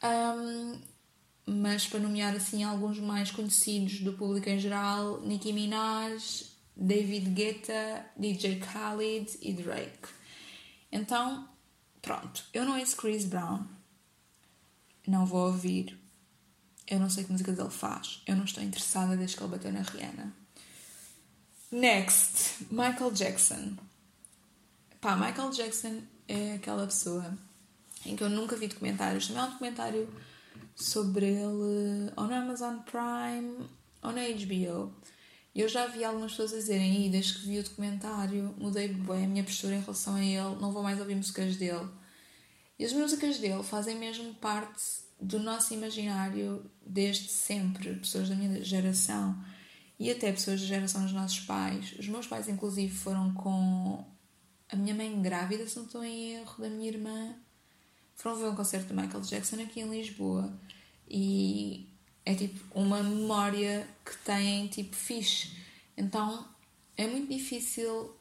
[0.02, 0.78] Um,
[1.44, 6.44] mas para nomear assim alguns mais conhecidos do público em geral, Nicki Minaj,
[6.76, 10.08] David Guetta, DJ Khaled e Drake.
[10.92, 11.48] Então,
[12.00, 13.64] pronto, eu não ouço Chris Brown,
[15.08, 15.98] não vou ouvir,
[16.86, 19.72] eu não sei que músicas ele faz, eu não estou interessada desde que ele bateu
[19.72, 20.32] na Rihanna.
[21.70, 23.76] Next, Michael Jackson.
[25.00, 27.36] Pá, Michael Jackson é aquela pessoa
[28.06, 29.26] em que eu nunca vi documentários.
[29.26, 30.08] Também há um documentário
[30.74, 33.68] sobre ele ou na Amazon Prime
[34.02, 34.92] ou na HBO.
[35.54, 39.28] E eu já vi algumas pessoas dizerem, desde que vi o documentário mudei bem a
[39.28, 41.88] minha postura em relação a ele, não vou mais ouvir músicas dele.
[42.78, 44.82] E as músicas dele fazem mesmo parte
[45.20, 49.36] do nosso imaginário desde sempre, pessoas da minha geração
[49.98, 51.94] e até pessoas da geração dos nossos pais.
[51.98, 54.04] Os meus pais, inclusive, foram com
[54.68, 57.34] a minha mãe grávida, se não estou em erro, da minha irmã
[58.18, 60.52] foram ver um concerto de Michael Jackson aqui em Lisboa
[61.08, 61.88] e
[62.24, 65.52] é tipo uma memória que têm tipo fixe.
[65.96, 66.46] Então
[66.96, 68.12] é muito difícil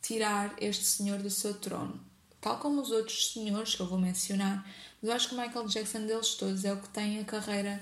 [0.00, 2.00] tirar este senhor do seu trono.
[2.42, 4.66] Tal como os outros senhores que eu vou mencionar.
[5.00, 7.80] Mas eu acho que o Michael Jackson deles todos é o que tem a carreira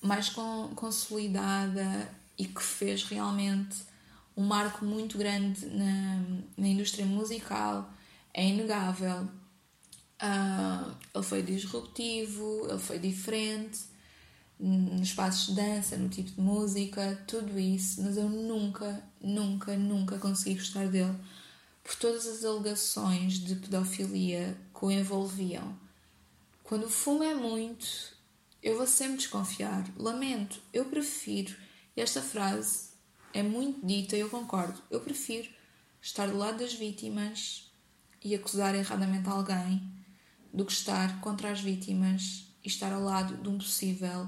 [0.00, 0.30] mais
[0.74, 3.76] consolidada e que fez realmente
[4.34, 6.24] um marco muito grande na,
[6.56, 7.92] na indústria musical.
[8.32, 9.28] É inegável.
[10.22, 13.80] Uh, ele foi disruptivo, ele foi diferente
[14.58, 20.18] nos espaços de dança, no tipo de música, tudo isso, mas eu nunca, nunca, nunca
[20.18, 21.18] consegui gostar dele
[21.82, 25.78] por todas as alegações de pedofilia que o envolviam.
[26.62, 27.86] Quando o fumo é muito,
[28.62, 29.84] eu vou sempre desconfiar.
[29.96, 31.54] Lamento, eu prefiro.
[31.96, 32.90] Esta frase
[33.34, 34.80] é muito dita e eu concordo.
[34.90, 35.48] Eu prefiro
[36.00, 37.70] estar do lado das vítimas
[38.22, 39.82] e acusar erradamente alguém
[40.52, 44.22] do que estar contra as vítimas e estar ao lado de um possível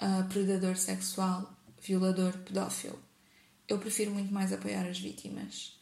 [0.00, 2.98] uh, predador sexual, violador, pedófilo.
[3.68, 5.79] Eu prefiro muito mais apoiar as vítimas.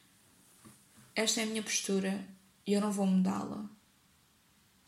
[1.18, 2.24] Esta é a minha postura
[2.64, 3.68] e eu não vou mudá-la.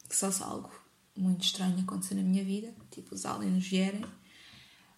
[0.08, 0.70] Que só se algo
[1.16, 4.04] muito estranho acontecer na minha vida, tipo os aliens vierem.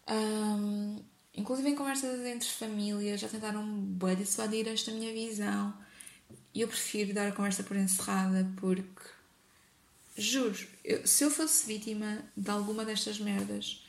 [0.06, 5.74] Um, inclusive em conversas entre famílias já tentaram bem dissuadir esta minha visão
[6.52, 9.02] e eu prefiro dar a conversa por encerrada porque
[10.14, 13.86] Juro, eu, se eu fosse vítima de alguma destas merdas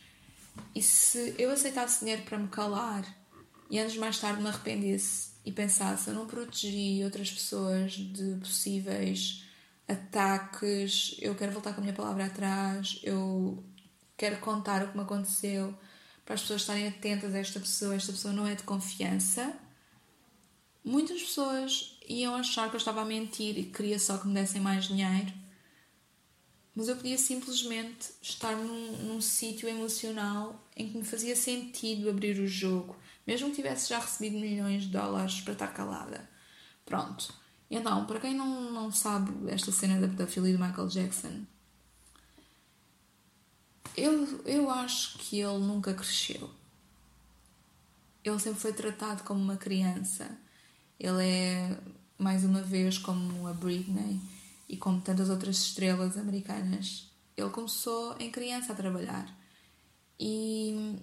[0.74, 3.06] e se eu aceitasse dinheiro para me calar
[3.70, 9.44] e anos mais tarde me arrependesse e pensasse eu não protegi outras pessoas de possíveis
[9.88, 13.64] ataques, eu quero voltar com a minha palavra atrás, eu
[14.16, 15.78] quero contar o que me aconteceu
[16.26, 19.54] para as pessoas estarem atentas a esta pessoa, esta pessoa não é de confiança.
[20.84, 24.62] Muitas pessoas iam achar que eu estava a mentir e queria só que me dessem
[24.62, 25.34] mais dinheiro
[26.76, 32.40] mas eu podia simplesmente estar num, num sítio emocional em que me fazia sentido abrir
[32.40, 32.96] o jogo,
[33.26, 36.30] mesmo que tivesse já recebido milhões de dólares para estar calada.
[36.86, 37.34] Pronto.
[37.70, 41.44] Então, para quem não, não sabe esta cena da pedofilia do Michael Jackson,
[43.96, 46.50] eu, eu acho que ele nunca cresceu.
[48.24, 50.38] Ele sempre foi tratado como uma criança.
[51.00, 51.78] Ele é,
[52.18, 54.20] mais uma vez, como a Britney
[54.68, 59.28] e como tantas outras estrelas americanas, ele começou em criança a trabalhar.
[60.20, 60.96] E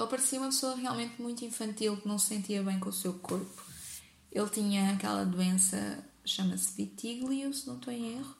[0.00, 3.14] ele parecia uma pessoa realmente muito infantil que não se sentia bem com o seu
[3.14, 3.62] corpo.
[4.32, 8.36] Ele tinha aquela doença, chama-se vitiglio, se não estou em erro,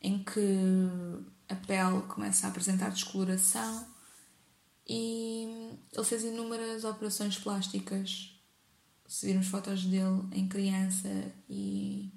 [0.00, 0.40] em que
[1.48, 3.86] a pele começa a apresentar descoloração
[4.88, 8.34] e ele fez inúmeras operações plásticas.
[9.06, 11.08] Se virmos fotos dele em criança
[11.48, 12.12] e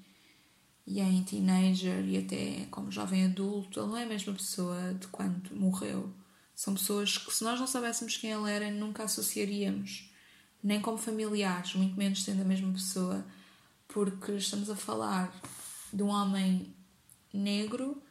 [0.86, 5.08] e em teenager e até como jovem adulto, ele não é a mesma pessoa de
[5.08, 6.14] quando morreu.
[6.56, 10.10] São pessoas que, se nós não soubéssemos quem ele era, nunca associaríamos,
[10.62, 13.26] nem como familiares, muito menos sendo a mesma pessoa,
[13.88, 15.34] porque estamos a falar
[15.92, 16.74] de um homem
[17.34, 18.02] negro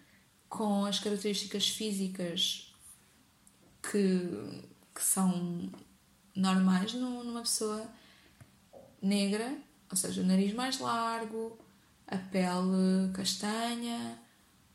[0.48, 2.72] com as características físicas
[3.82, 4.62] que,
[4.94, 5.70] que são
[6.34, 7.90] normais numa pessoa
[9.00, 9.56] negra,
[9.90, 11.58] ou seja, o nariz mais largo,
[12.06, 14.18] a pele castanha,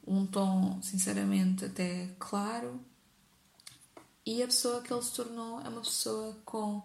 [0.06, 2.80] um tom sinceramente até claro.
[4.28, 6.84] E a pessoa que ele se tornou é uma pessoa com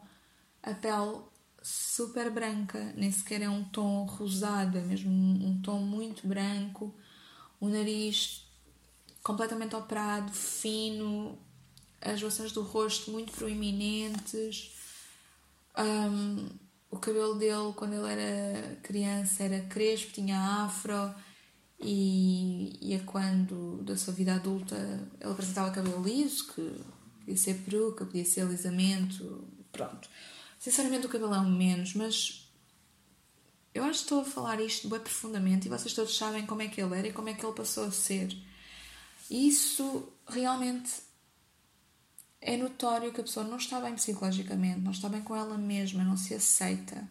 [0.63, 1.23] a pele
[1.61, 6.95] super branca, nem sequer é um tom rosado, é mesmo um, tom muito branco,
[7.59, 8.47] o nariz
[9.25, 11.37] completamente operado, fino,
[12.01, 14.77] as maçãs do rosto muito proeminentes.
[15.77, 16.49] Um,
[16.93, 21.13] o cabelo dele, quando ele era criança, era crespo, tinha afro.
[21.81, 24.77] E, e é quando, da sua vida adulta,
[25.21, 30.09] ele apresentava cabelo liso, que podia ser peruca, podia ser alisamento, pronto.
[30.59, 32.49] Sinceramente, o cabelo é um menos, mas
[33.75, 36.69] eu acho que estou a falar isto bem profundamente e vocês todos sabem como é
[36.69, 38.37] que ele era e como é que ele passou a ser.
[39.31, 40.93] E isso realmente
[42.41, 46.05] é notório que a pessoa não está bem psicologicamente, não está bem com ela mesma,
[46.05, 47.09] não se aceita.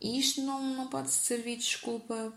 [0.00, 2.32] E isto não, não pode servir de desculpa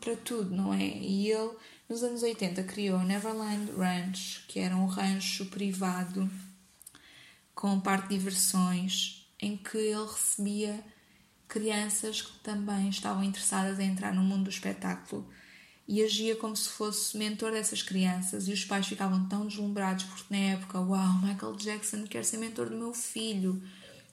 [0.00, 0.86] para tudo, não é?
[0.86, 1.56] E ele,
[1.88, 6.28] nos anos 80, criou Neverland Ranch, que era um rancho privado
[7.54, 10.84] com parte de diversões, em que ele recebia
[11.48, 15.26] crianças que também estavam interessadas em entrar no mundo do espetáculo
[15.88, 20.34] e agia como se fosse mentor dessas crianças e os pais ficavam tão deslumbrados porque
[20.34, 23.62] na época, uau, Michael Jackson quer ser mentor do meu filho,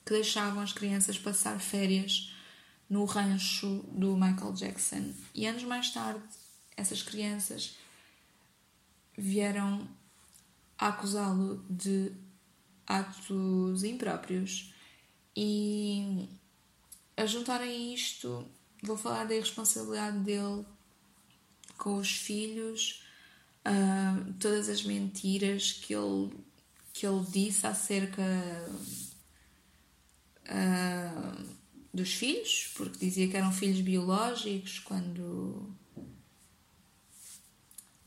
[0.06, 2.32] que deixavam as crianças passar férias
[2.88, 5.14] no rancho do Michael Jackson.
[5.34, 6.22] E anos mais tarde,
[6.76, 7.76] essas crianças
[9.18, 9.88] vieram
[10.78, 12.12] acusá-lo de
[12.88, 14.74] atos impróprios.
[15.36, 16.28] E
[17.18, 18.46] a juntar a isto,
[18.82, 20.66] vou falar da irresponsabilidade dele
[21.78, 23.04] com os filhos,
[23.66, 26.32] uh, todas as mentiras que ele,
[26.94, 28.22] que ele disse acerca
[30.46, 31.46] uh,
[31.94, 35.68] dos filhos, porque dizia que eram filhos biológicos, quando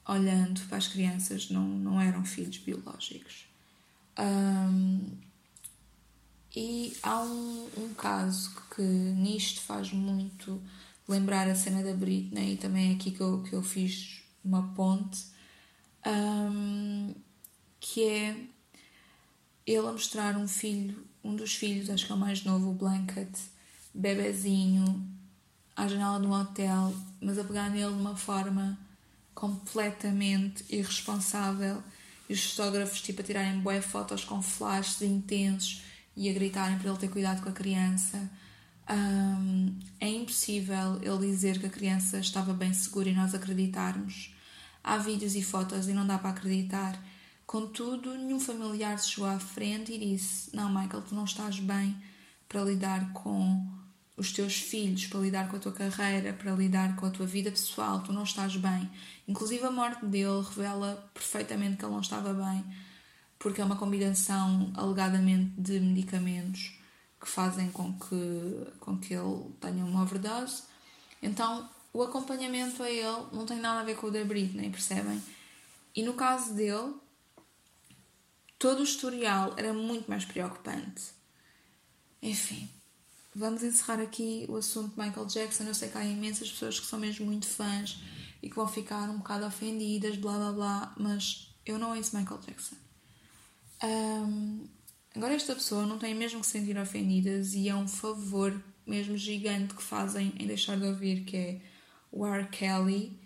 [0.08, 3.46] olhando para as crianças não, não eram filhos biológicos.
[4.18, 5.00] Um,
[6.54, 10.62] e há um, um caso que nisto faz muito
[11.06, 14.74] lembrar a cena da Britney e também é aqui que eu, que eu fiz uma
[14.74, 15.24] ponte
[16.06, 17.14] um,
[17.80, 18.36] que é
[19.66, 22.74] ele a mostrar um filho, um dos filhos, acho que é o mais novo, o
[22.74, 23.36] Blanket,
[23.92, 25.04] bebezinho,
[25.74, 28.78] à janela de um hotel, mas a pegar nele de uma forma
[29.36, 31.80] completamente irresponsável
[32.28, 35.82] e os fotógrafos tipo a tirarem boé fotos com flashes intensos
[36.16, 38.28] e a gritarem para ele ter cuidado com a criança
[38.88, 44.34] um, é impossível ele dizer que a criança estava bem segura e nós acreditarmos.
[44.82, 46.96] Há vídeos e fotos e não dá para acreditar.
[47.44, 51.96] Contudo, nenhum familiar se chegou à frente e disse: Não, Michael, tu não estás bem
[52.48, 53.66] para lidar com
[54.16, 57.50] os teus filhos, para lidar com a tua carreira, para lidar com a tua vida
[57.50, 58.90] pessoal, tu não estás bem.
[59.28, 62.64] Inclusive, a morte dele revela perfeitamente que ele não estava bem,
[63.38, 66.78] porque é uma combinação alegadamente de medicamentos
[67.20, 70.62] que fazem com que, com que ele tenha uma overdose.
[71.22, 75.22] Então, o acompanhamento a ele não tem nada a ver com o da Britney, percebem?
[75.94, 76.94] E no caso dele,
[78.58, 81.04] todo o historial era muito mais preocupante.
[82.22, 82.68] Enfim,
[83.36, 85.64] vamos encerrar aqui o assunto de Michael Jackson.
[85.64, 88.00] Eu sei que há imensas pessoas que são mesmo muito fãs
[88.42, 92.40] e que vão ficar um bocado ofendidas, blá blá blá, mas eu não ouço Michael
[92.40, 92.76] Jackson.
[93.82, 94.66] Um,
[95.16, 99.16] Agora, esta pessoa não tem mesmo que se sentir ofendidas e é um favor mesmo
[99.16, 101.60] gigante que fazem em deixar de ouvir, que é
[102.12, 102.46] o R.
[102.48, 103.18] Kelly.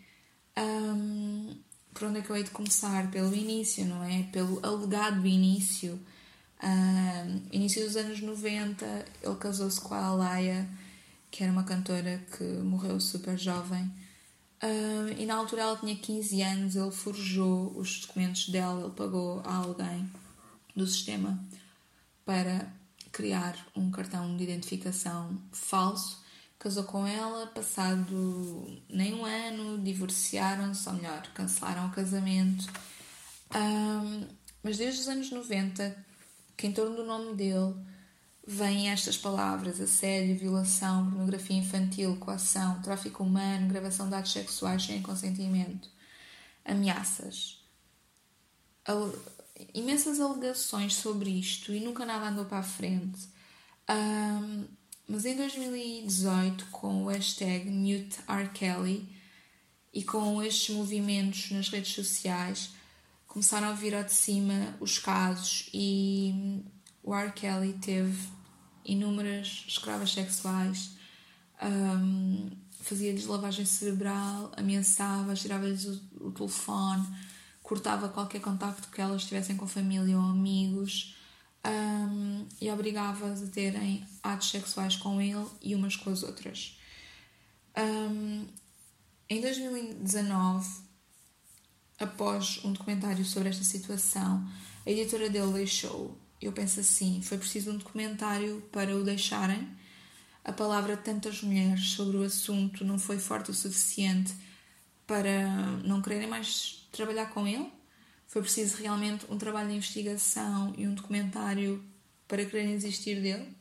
[0.56, 1.58] Um,
[1.92, 3.10] por onde é que eu hei de começar?
[3.10, 4.22] Pelo início, não é?
[4.30, 5.98] Pelo alegado início.
[6.62, 8.84] Um, início dos anos 90,
[9.22, 10.68] ele casou-se com a Alaya,
[11.30, 13.90] que era uma cantora que morreu super jovem.
[14.62, 19.40] Um, e na altura ela tinha 15 anos, ele forjou os documentos dela, ele pagou
[19.44, 20.10] a alguém
[20.76, 21.42] do sistema
[22.26, 22.70] para
[23.10, 26.22] criar um cartão de identificação falso.
[26.58, 32.66] Casou com ela, passado nem um ano, divorciaram-se, ou melhor, cancelaram o casamento.
[33.54, 34.26] Um,
[34.62, 36.09] mas desde os anos 90,
[36.60, 37.74] que em torno do nome dele
[38.46, 45.00] vêm estas palavras: assédio, violação, pornografia infantil, coação, tráfico humano, gravação de atos sexuais sem
[45.00, 45.88] consentimento,
[46.64, 47.58] ameaças
[49.74, 53.28] imensas alegações sobre isto e nunca nada andou para a frente.
[53.88, 54.64] Um,
[55.06, 59.08] mas em 2018, com o hashtag MuteRKelly
[59.92, 62.70] e com estes movimentos nas redes sociais,
[63.30, 66.62] começaram a vir ao de cima os casos e
[67.02, 67.32] o R.
[67.32, 68.28] Kelly teve
[68.84, 70.90] inúmeras escravas sexuais,
[71.62, 72.50] um,
[72.80, 77.06] fazia-lhes lavagem cerebral, ameaçava, tirava-lhes o, o telefone
[77.70, 81.16] cortava qualquer contacto que elas tivessem com família ou amigos
[81.64, 86.76] um, e obrigava-as a terem atos sexuais com ele e umas com as outras.
[87.78, 88.44] Um,
[89.28, 90.68] em 2019,
[92.00, 94.44] após um documentário sobre esta situação,
[94.86, 96.18] a editora dele deixou.
[96.40, 99.68] Eu penso assim: foi preciso um documentário para o deixarem.
[100.42, 104.34] A palavra de tantas mulheres sobre o assunto não foi forte o suficiente
[105.06, 105.46] para
[105.84, 107.70] não quererem mais trabalhar com ele.
[108.26, 111.84] Foi preciso realmente um trabalho de investigação e um documentário
[112.26, 113.54] para quererem desistir dele.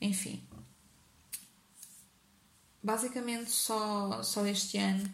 [0.00, 0.46] Enfim,
[2.82, 5.10] basicamente só, só este ano,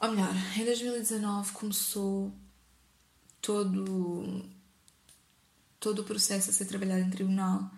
[0.00, 2.32] ou melhor, em 2019 começou
[3.40, 4.44] todo,
[5.78, 7.70] todo o processo a ser trabalhado em tribunal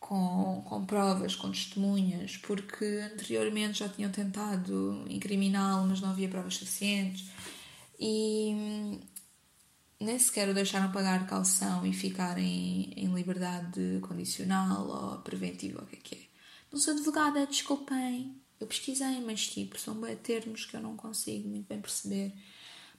[0.00, 6.54] com, com provas, com testemunhas, porque anteriormente já tinham tentado incriminá-lo, mas não havia provas
[6.54, 7.28] suficientes
[7.98, 9.00] e
[10.00, 15.86] nem sequer o deixaram pagar calção e ficar em, em liberdade condicional ou preventiva, o
[15.86, 16.26] que é que é.
[16.70, 18.45] Não sou advogada, desculpem.
[18.60, 22.32] Eu pesquisei, mas tipo, são bem termos que eu não consigo muito bem perceber.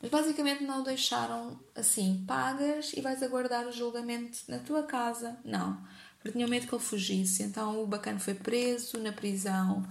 [0.01, 5.39] Mas basicamente não o deixaram assim, pagas e vais aguardar o julgamento na tua casa.
[5.43, 5.81] Não,
[6.19, 7.43] porque tinham medo que ele fugisse.
[7.43, 9.83] Então o bacana foi preso na prisão,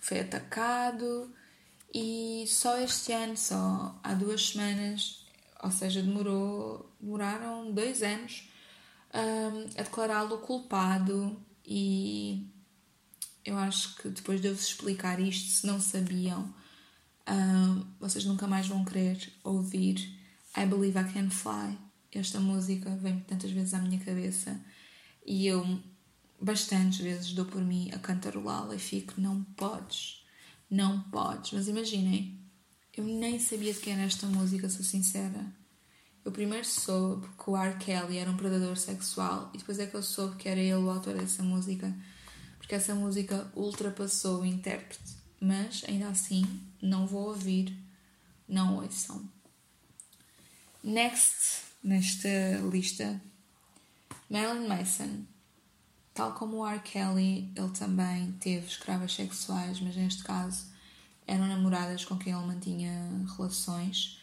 [0.00, 1.30] foi atacado
[1.92, 5.24] e só este ano, só há duas semanas,
[5.62, 8.48] ou seja, demorou, demoraram dois anos
[9.14, 12.46] um, a declará-lo culpado e
[13.44, 16.52] eu acho que depois de eu vos explicar isto, se não sabiam,
[17.28, 19.96] um, vocês nunca mais vão querer ouvir
[20.56, 21.78] I Believe I Can Fly.
[22.12, 24.60] Esta música vem tantas vezes à minha cabeça
[25.26, 25.80] e eu
[26.40, 30.24] bastantes vezes dou por mim a cantarolá-la e fico, não podes
[30.74, 31.52] não podes.
[31.52, 32.38] Mas imaginem,
[32.96, 35.46] eu nem sabia de quem era esta música, sou sincera.
[36.24, 37.76] Eu primeiro soube que o R.
[37.78, 40.90] Kelly era um predador sexual e depois é que eu soube que era ele o
[40.90, 41.94] autor dessa música,
[42.64, 45.18] porque essa música ultrapassou o intérprete.
[45.38, 46.42] Mas ainda assim,
[46.80, 47.76] não vou ouvir,
[48.48, 49.22] não ouçam.
[50.82, 52.26] Next, nesta
[52.72, 53.20] lista,
[54.30, 55.24] Marilyn Mason.
[56.14, 56.80] Tal como o R.
[56.80, 60.64] Kelly, ele também teve escravas sexuais, mas neste caso
[61.26, 64.22] eram namoradas com quem ele mantinha relações.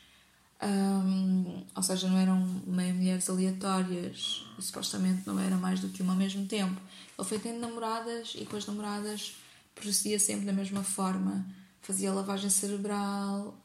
[0.64, 6.04] Um, ou seja, não eram meio mulheres aleatórias e supostamente não era mais do que
[6.04, 6.80] uma ao mesmo tempo.
[7.18, 9.36] Ele foi tendo namoradas e com as namoradas
[9.74, 11.46] procedia sempre da mesma forma.
[11.82, 13.58] Fazia lavagem cerebral,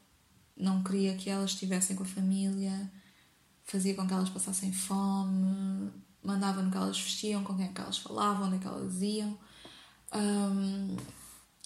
[0.55, 2.91] não queria que elas estivessem com a família,
[3.63, 5.91] fazia com que elas passassem fome,
[6.23, 9.01] mandava no que elas vestiam, com quem é que elas falavam, onde é que elas
[9.01, 9.37] iam.
[10.15, 10.95] Um,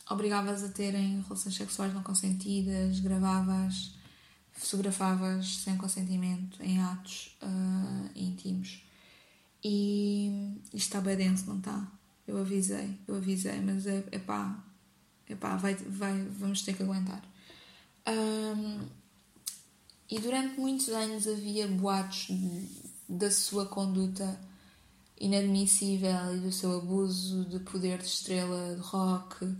[0.09, 3.93] obrigava-as a terem relações sexuais não consentidas, gravava-as,
[4.53, 8.83] fotografava-as sem consentimento em atos uh, íntimos.
[9.63, 11.87] E isto está bem denso, não está?
[12.27, 14.63] Eu avisei, eu avisei, mas é, é pá,
[15.27, 17.21] é pá, vai, vai, vamos ter que aguentar.
[18.07, 18.79] Um,
[20.09, 22.27] e durante muitos anos havia boatos
[23.07, 24.39] da sua conduta
[25.19, 29.55] inadmissível e do seu abuso de poder de estrela de rock, uh,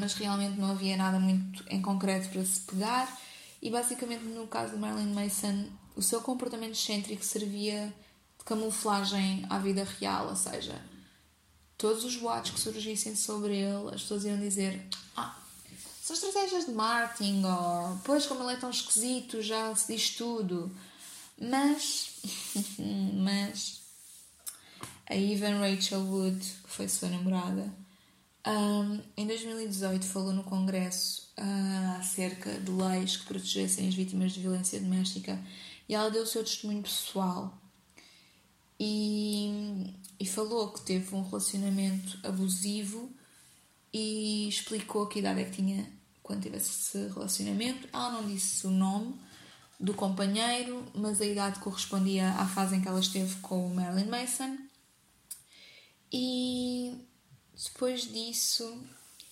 [0.00, 3.18] mas realmente não havia nada muito em concreto para se pegar.
[3.62, 7.92] E basicamente, no caso de Marilyn Mason, o seu comportamento excêntrico servia
[8.38, 10.80] de camuflagem à vida real, ou seja,
[11.76, 14.86] todos os boatos que surgissem sobre ele, as pessoas iam dizer:
[15.16, 15.36] Ah,
[16.02, 20.74] são estratégias de marketing, ou pois, como ele é tão esquisito, já se diz tudo.
[21.38, 22.20] Mas,
[23.22, 23.80] mas
[25.06, 27.72] a Evan Rachel Wood, que foi sua namorada,
[28.46, 34.40] um, em 2018 falou no Congresso uh, acerca de leis que protegessem as vítimas de
[34.40, 35.38] violência doméstica
[35.88, 37.52] e ela deu o seu testemunho pessoal
[38.78, 43.10] e, e falou que teve um relacionamento abusivo
[43.92, 45.86] e explicou que idade é que tinha
[46.22, 47.88] quando teve esse relacionamento.
[47.92, 49.14] Ela não disse o nome
[49.78, 54.08] do companheiro, mas a idade correspondia à fase em que ela esteve com o Marilyn
[54.08, 54.56] Mason.
[56.12, 56.96] E
[57.64, 58.78] depois disso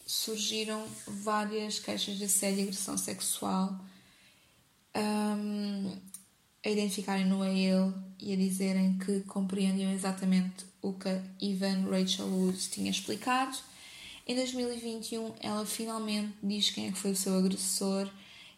[0.06, 3.78] surgiram várias queixas de assédio e agressão sexual
[4.94, 5.96] um,
[6.64, 12.58] a identificarem-no a ele e a dizerem que compreendiam exatamente o que Ivan Rachel Wood
[12.70, 13.56] tinha explicado.
[14.26, 18.10] Em 2021, ela finalmente diz quem é que foi o seu agressor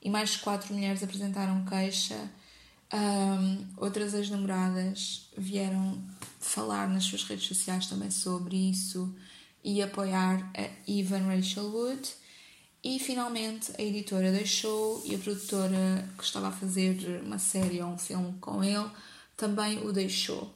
[0.03, 2.31] e mais quatro mulheres apresentaram queixa.
[2.93, 6.03] Um, outras ex-namoradas vieram
[6.41, 9.15] falar nas suas redes sociais também sobre isso
[9.63, 12.09] e apoiar a Evan Rachel Wood.
[12.83, 17.91] E finalmente a editora deixou e a produtora que estava a fazer uma série ou
[17.91, 18.89] um filme com ele
[19.37, 20.53] também o deixou.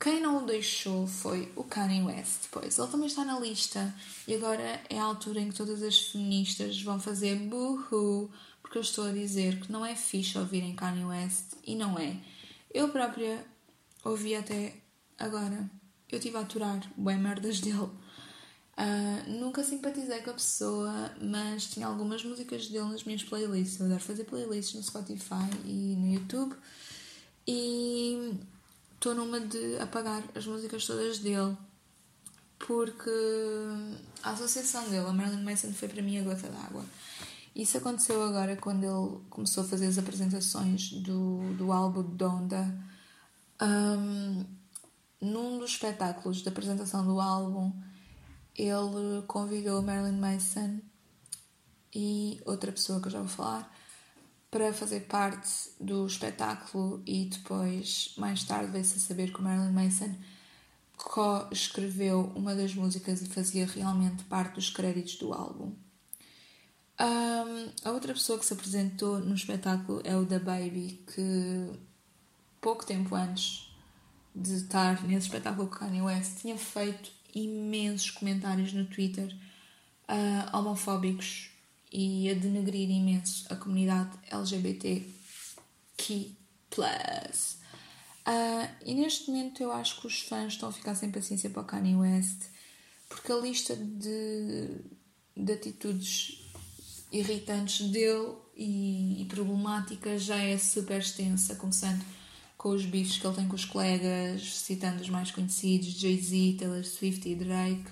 [0.00, 3.94] Quem não o deixou foi o Kanye West, pois ele também está na lista
[4.26, 8.82] e agora é a altura em que todas as feministas vão fazer boo-hoo porque eu
[8.82, 12.16] estou a dizer que não é fixe ouvirem Kanye West e não é.
[12.72, 13.46] Eu própria
[14.04, 14.74] ouvi até
[15.18, 15.70] agora.
[16.10, 17.90] Eu estive a aturar bem merdas dele.
[18.76, 23.78] Uh, nunca simpatizei com a pessoa, mas tinha algumas músicas dele nas minhas playlists.
[23.78, 26.56] Eu adoro fazer playlists no Spotify e no YouTube.
[27.46, 28.38] E
[28.94, 31.56] estou numa de apagar as músicas todas dele
[32.66, 33.10] porque
[34.22, 36.84] a associação dele, a Marilyn Manson, foi para mim a gota d'água.
[37.54, 42.74] Isso aconteceu agora quando ele começou a fazer as apresentações do, do álbum Donda.
[43.60, 44.44] Um,
[45.24, 47.72] num dos espetáculos da apresentação do álbum,
[48.54, 50.80] ele convidou Marilyn Manson
[51.94, 53.74] e outra pessoa que eu já vou falar
[54.50, 55.50] para fazer parte
[55.80, 60.14] do espetáculo e depois, mais tarde, veio-se a saber que o Marilyn Manson
[60.96, 65.72] co-escreveu uma das músicas e fazia realmente parte dos créditos do álbum.
[67.00, 71.72] Um, a outra pessoa que se apresentou no espetáculo é o Da Baby, que
[72.60, 73.63] pouco tempo antes
[74.34, 79.34] de estar nesse espetáculo com Kanye West tinha feito imensos comentários no Twitter
[80.08, 81.50] uh, homofóbicos
[81.92, 85.06] e a denegrir imenso a comunidade LGBT
[86.70, 87.58] plus.
[88.26, 91.62] Uh, e neste momento eu acho que os fãs estão a ficar sem paciência para
[91.62, 92.54] Kanye West
[93.08, 94.68] porque a lista de,
[95.36, 96.42] de atitudes
[97.12, 102.04] irritantes dele e, e problemáticas já é super extensa, começando
[102.64, 106.82] com os bifes que ele tem com os colegas, citando os mais conhecidos, Jay-Z, Taylor
[106.82, 107.90] Swift e Drake,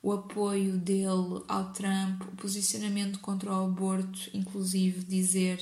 [0.00, 5.58] o apoio dele ao Trump, o posicionamento contra o aborto, inclusive dizer,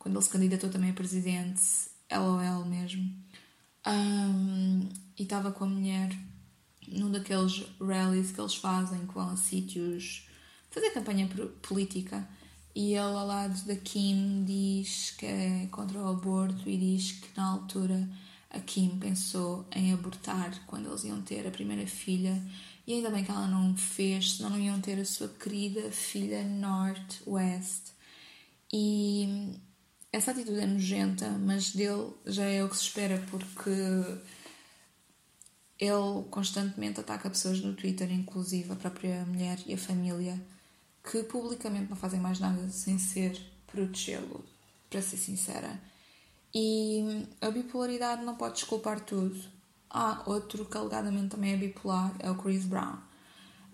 [0.00, 1.62] quando ele se candidatou também a presidente,
[2.10, 3.08] LOL mesmo,
[3.86, 6.10] um, e estava com a mulher
[6.88, 10.28] num daqueles rallies que eles fazem, que vão a sítios
[10.70, 11.30] fazer campanha
[11.62, 12.28] política.
[12.76, 17.28] E ele, ao lado da Kim, diz que é contra o aborto e diz que
[17.34, 18.06] na altura
[18.50, 22.38] a Kim pensou em abortar quando eles iam ter a primeira filha.
[22.86, 26.44] E ainda bem que ela não fez, senão não iam ter a sua querida filha
[26.44, 27.92] North West.
[28.70, 29.54] E
[30.12, 33.70] essa atitude é nojenta, mas dele já é o que se espera, porque
[35.80, 40.38] ele constantemente ataca pessoas no Twitter, inclusive a própria mulher e a família
[41.10, 44.44] que publicamente não fazem mais nada sem ser protegê-lo,
[44.90, 45.80] para ser sincera.
[46.54, 49.38] E a bipolaridade não pode desculpar tudo.
[49.88, 52.98] Há outro que alegadamente também é bipolar, é o Chris Brown.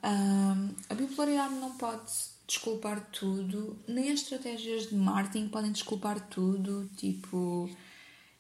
[0.05, 2.13] Um, a bipolaridade não pode
[2.47, 6.91] desculpar tudo, nem as estratégias de marketing podem desculpar tudo.
[6.97, 7.71] Tipo,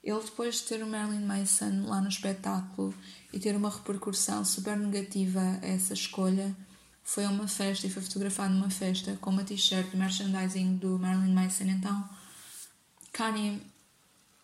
[0.03, 2.93] ele depois de ter o Marilyn Mason lá no espetáculo
[3.33, 6.55] e ter uma repercussão super negativa a essa escolha,
[7.03, 10.99] foi a uma festa e foi fotografado numa festa com uma t-shirt de merchandising do
[10.99, 11.65] Marilyn Manson.
[11.65, 12.09] Então,
[13.13, 13.61] Kanye,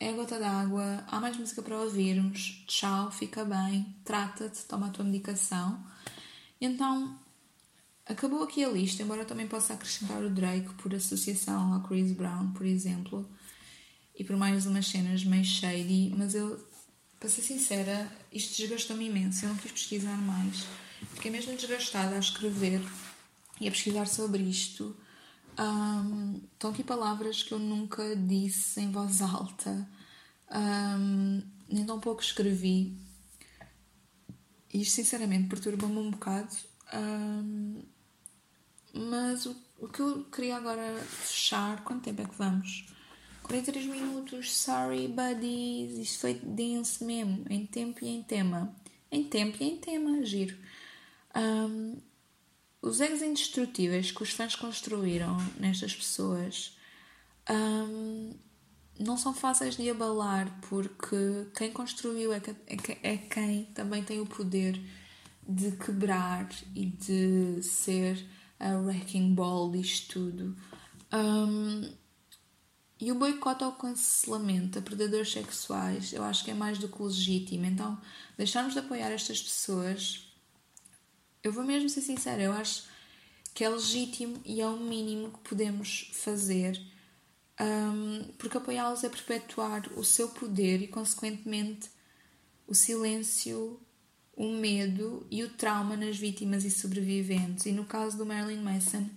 [0.00, 4.90] é a gota d'água, há mais música para ouvirmos, tchau, fica bem, trata-te, toma a
[4.90, 5.82] tua medicação.
[6.60, 7.18] Então,
[8.06, 12.12] acabou aqui a lista, embora eu também possa acrescentar o Drake por associação ao Chris
[12.12, 13.28] Brown, por exemplo,
[14.16, 16.58] e por mais umas cenas meio shady, mas eu,
[17.18, 20.64] para ser sincera, isto desgastou-me imenso, eu não quis pesquisar mais
[21.14, 22.80] Fiquei mesmo desgastada a escrever
[23.60, 24.96] e a pesquisar sobre isto.
[25.58, 29.88] Um, estão aqui palavras que eu nunca disse em voz alta,
[30.50, 32.96] um, nem tão pouco escrevi.
[34.72, 36.54] Isto, sinceramente, perturba-me um bocado.
[36.94, 37.82] Um,
[38.92, 41.82] mas o, o que eu queria agora fechar.
[41.84, 42.86] Quanto tempo é que vamos?
[43.42, 44.56] 43 minutos.
[44.56, 45.98] Sorry, buddies.
[45.98, 48.74] Isto foi denso mesmo, em tempo e em tema.
[49.10, 50.56] Em tempo e em tema, giro.
[51.36, 51.96] Um,
[52.80, 56.76] os egos indestrutíveis que os fãs construíram nestas pessoas
[57.50, 58.34] um,
[58.98, 64.20] não são fáceis de abalar porque quem construiu é, que, é, é quem também tem
[64.20, 64.80] o poder
[65.48, 68.26] de quebrar e de ser
[68.60, 70.56] a wrecking ball disto tudo.
[71.12, 71.90] Um,
[73.00, 77.02] e o boicote ao cancelamento a predadores sexuais eu acho que é mais do que
[77.02, 77.64] legítimo.
[77.64, 77.98] Então,
[78.36, 80.27] deixarmos de apoiar estas pessoas
[81.48, 82.84] eu vou mesmo ser sincera, eu acho
[83.54, 86.80] que é legítimo e é o mínimo que podemos fazer,
[87.60, 91.90] um, porque apoiá-los é perpetuar o seu poder e, consequentemente,
[92.66, 93.80] o silêncio,
[94.36, 97.66] o medo e o trauma nas vítimas e sobreviventes.
[97.66, 99.08] E no caso do Marilyn Manson,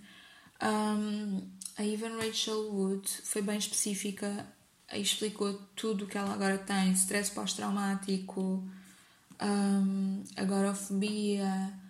[0.60, 4.46] um, a Evan Rachel Wood foi bem específica
[4.92, 8.68] e explicou tudo o que ela agora tem: stress pós-traumático,
[9.40, 11.80] um, agorafobia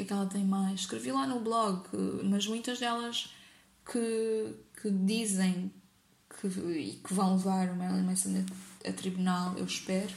[0.00, 0.80] que é que ela tem mais?
[0.80, 1.84] Escrevi lá no blog,
[2.24, 3.30] mas muitas delas
[3.84, 5.70] que, que dizem
[6.40, 8.44] que, e que vão levar o Marilyn Manson
[8.86, 10.12] a, tribunal, eu espero,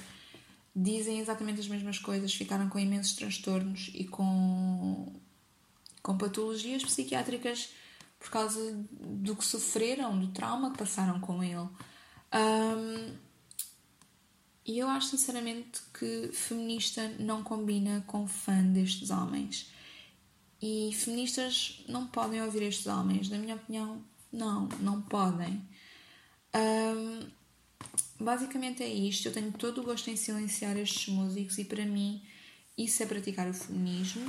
[0.75, 5.11] dizem exatamente as mesmas coisas, ficaram com imensos transtornos e com,
[6.01, 7.69] com patologias psiquiátricas
[8.19, 8.59] por causa
[9.01, 11.57] do que sofreram, do trauma que passaram com ele.
[12.33, 13.17] Um,
[14.65, 19.69] e eu acho sinceramente que feminista não combina com fã destes homens.
[20.61, 24.01] E feministas não podem ouvir estes homens, na minha opinião,
[24.31, 25.61] não, não podem.
[26.55, 27.27] Um,
[28.23, 29.27] basicamente é isto.
[29.27, 32.21] Eu tenho todo o gosto em silenciar estes músicos e para mim
[32.77, 34.25] isso é praticar o feminismo.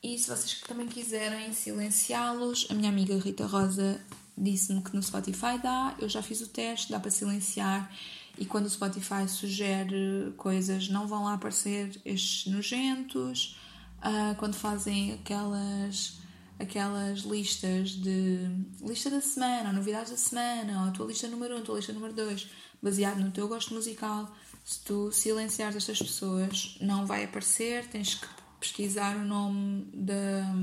[0.00, 4.00] E se vocês também quiserem silenciá-los, a minha amiga Rita Rosa
[4.36, 7.90] disse-me que no Spotify dá, eu já fiz o teste, dá para silenciar
[8.38, 13.58] e quando o Spotify sugere coisas não vão lá aparecer estes nojentos.
[13.98, 16.18] Uh, quando fazem aquelas
[16.58, 18.48] aquelas listas de
[18.80, 21.76] lista da semana, novidades da semana, ou a tua lista número 1, um, a tua
[21.76, 22.46] lista número 2,
[22.80, 24.32] baseado no teu gosto musical,
[24.64, 28.26] se tu silenciares estas pessoas, não vai aparecer, tens que
[28.60, 30.54] pesquisar o nome da,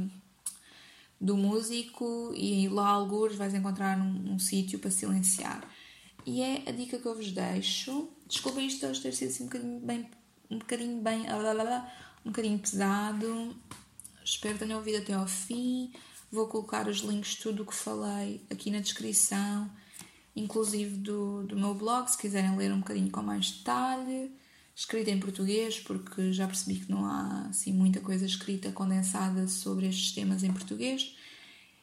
[1.19, 5.61] do músico e lá alguns vais encontrar um, um sítio para silenciar.
[6.25, 8.09] E é a dica que eu vos deixo.
[8.27, 10.09] Desculpa isto hoje ter sido assim um bocadinho bem,
[10.49, 11.25] um bocadinho bem,
[12.25, 13.55] um bocadinho pesado.
[14.23, 15.91] Espero que tenham ouvido até ao fim.
[16.31, 19.69] Vou colocar os links de tudo o que falei aqui na descrição,
[20.33, 24.31] inclusive do, do meu blog, se quiserem ler um bocadinho com mais detalhe.
[24.73, 29.87] Escrito em português, porque já percebi que não há assim muita coisa escrita condensada sobre
[29.87, 31.15] estes temas em português.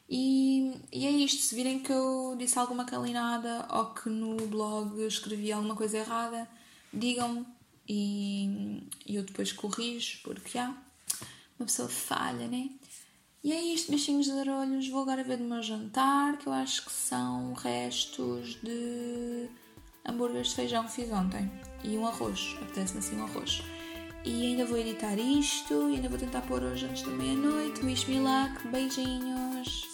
[0.09, 1.43] E, e é isto.
[1.43, 6.49] Se virem que eu disse alguma calinada ou que no blog escrevi alguma coisa errada,
[6.91, 7.45] digam-me
[7.87, 10.73] e eu depois corrijo, porque há.
[11.59, 12.69] uma pessoa falha, né?
[13.43, 14.87] E é isto, bichinhos de arolhos.
[14.89, 19.49] Vou agora ver do meu jantar, que eu acho que são restos de
[20.05, 21.49] hambúrgueres de feijão que fiz ontem.
[21.83, 23.63] E um arroz, apetece-me assim um arroz.
[24.25, 27.83] E ainda vou editar isto, e ainda vou tentar pôr hoje antes da meia-noite.
[27.85, 29.88] Wish me luck, beijinhos.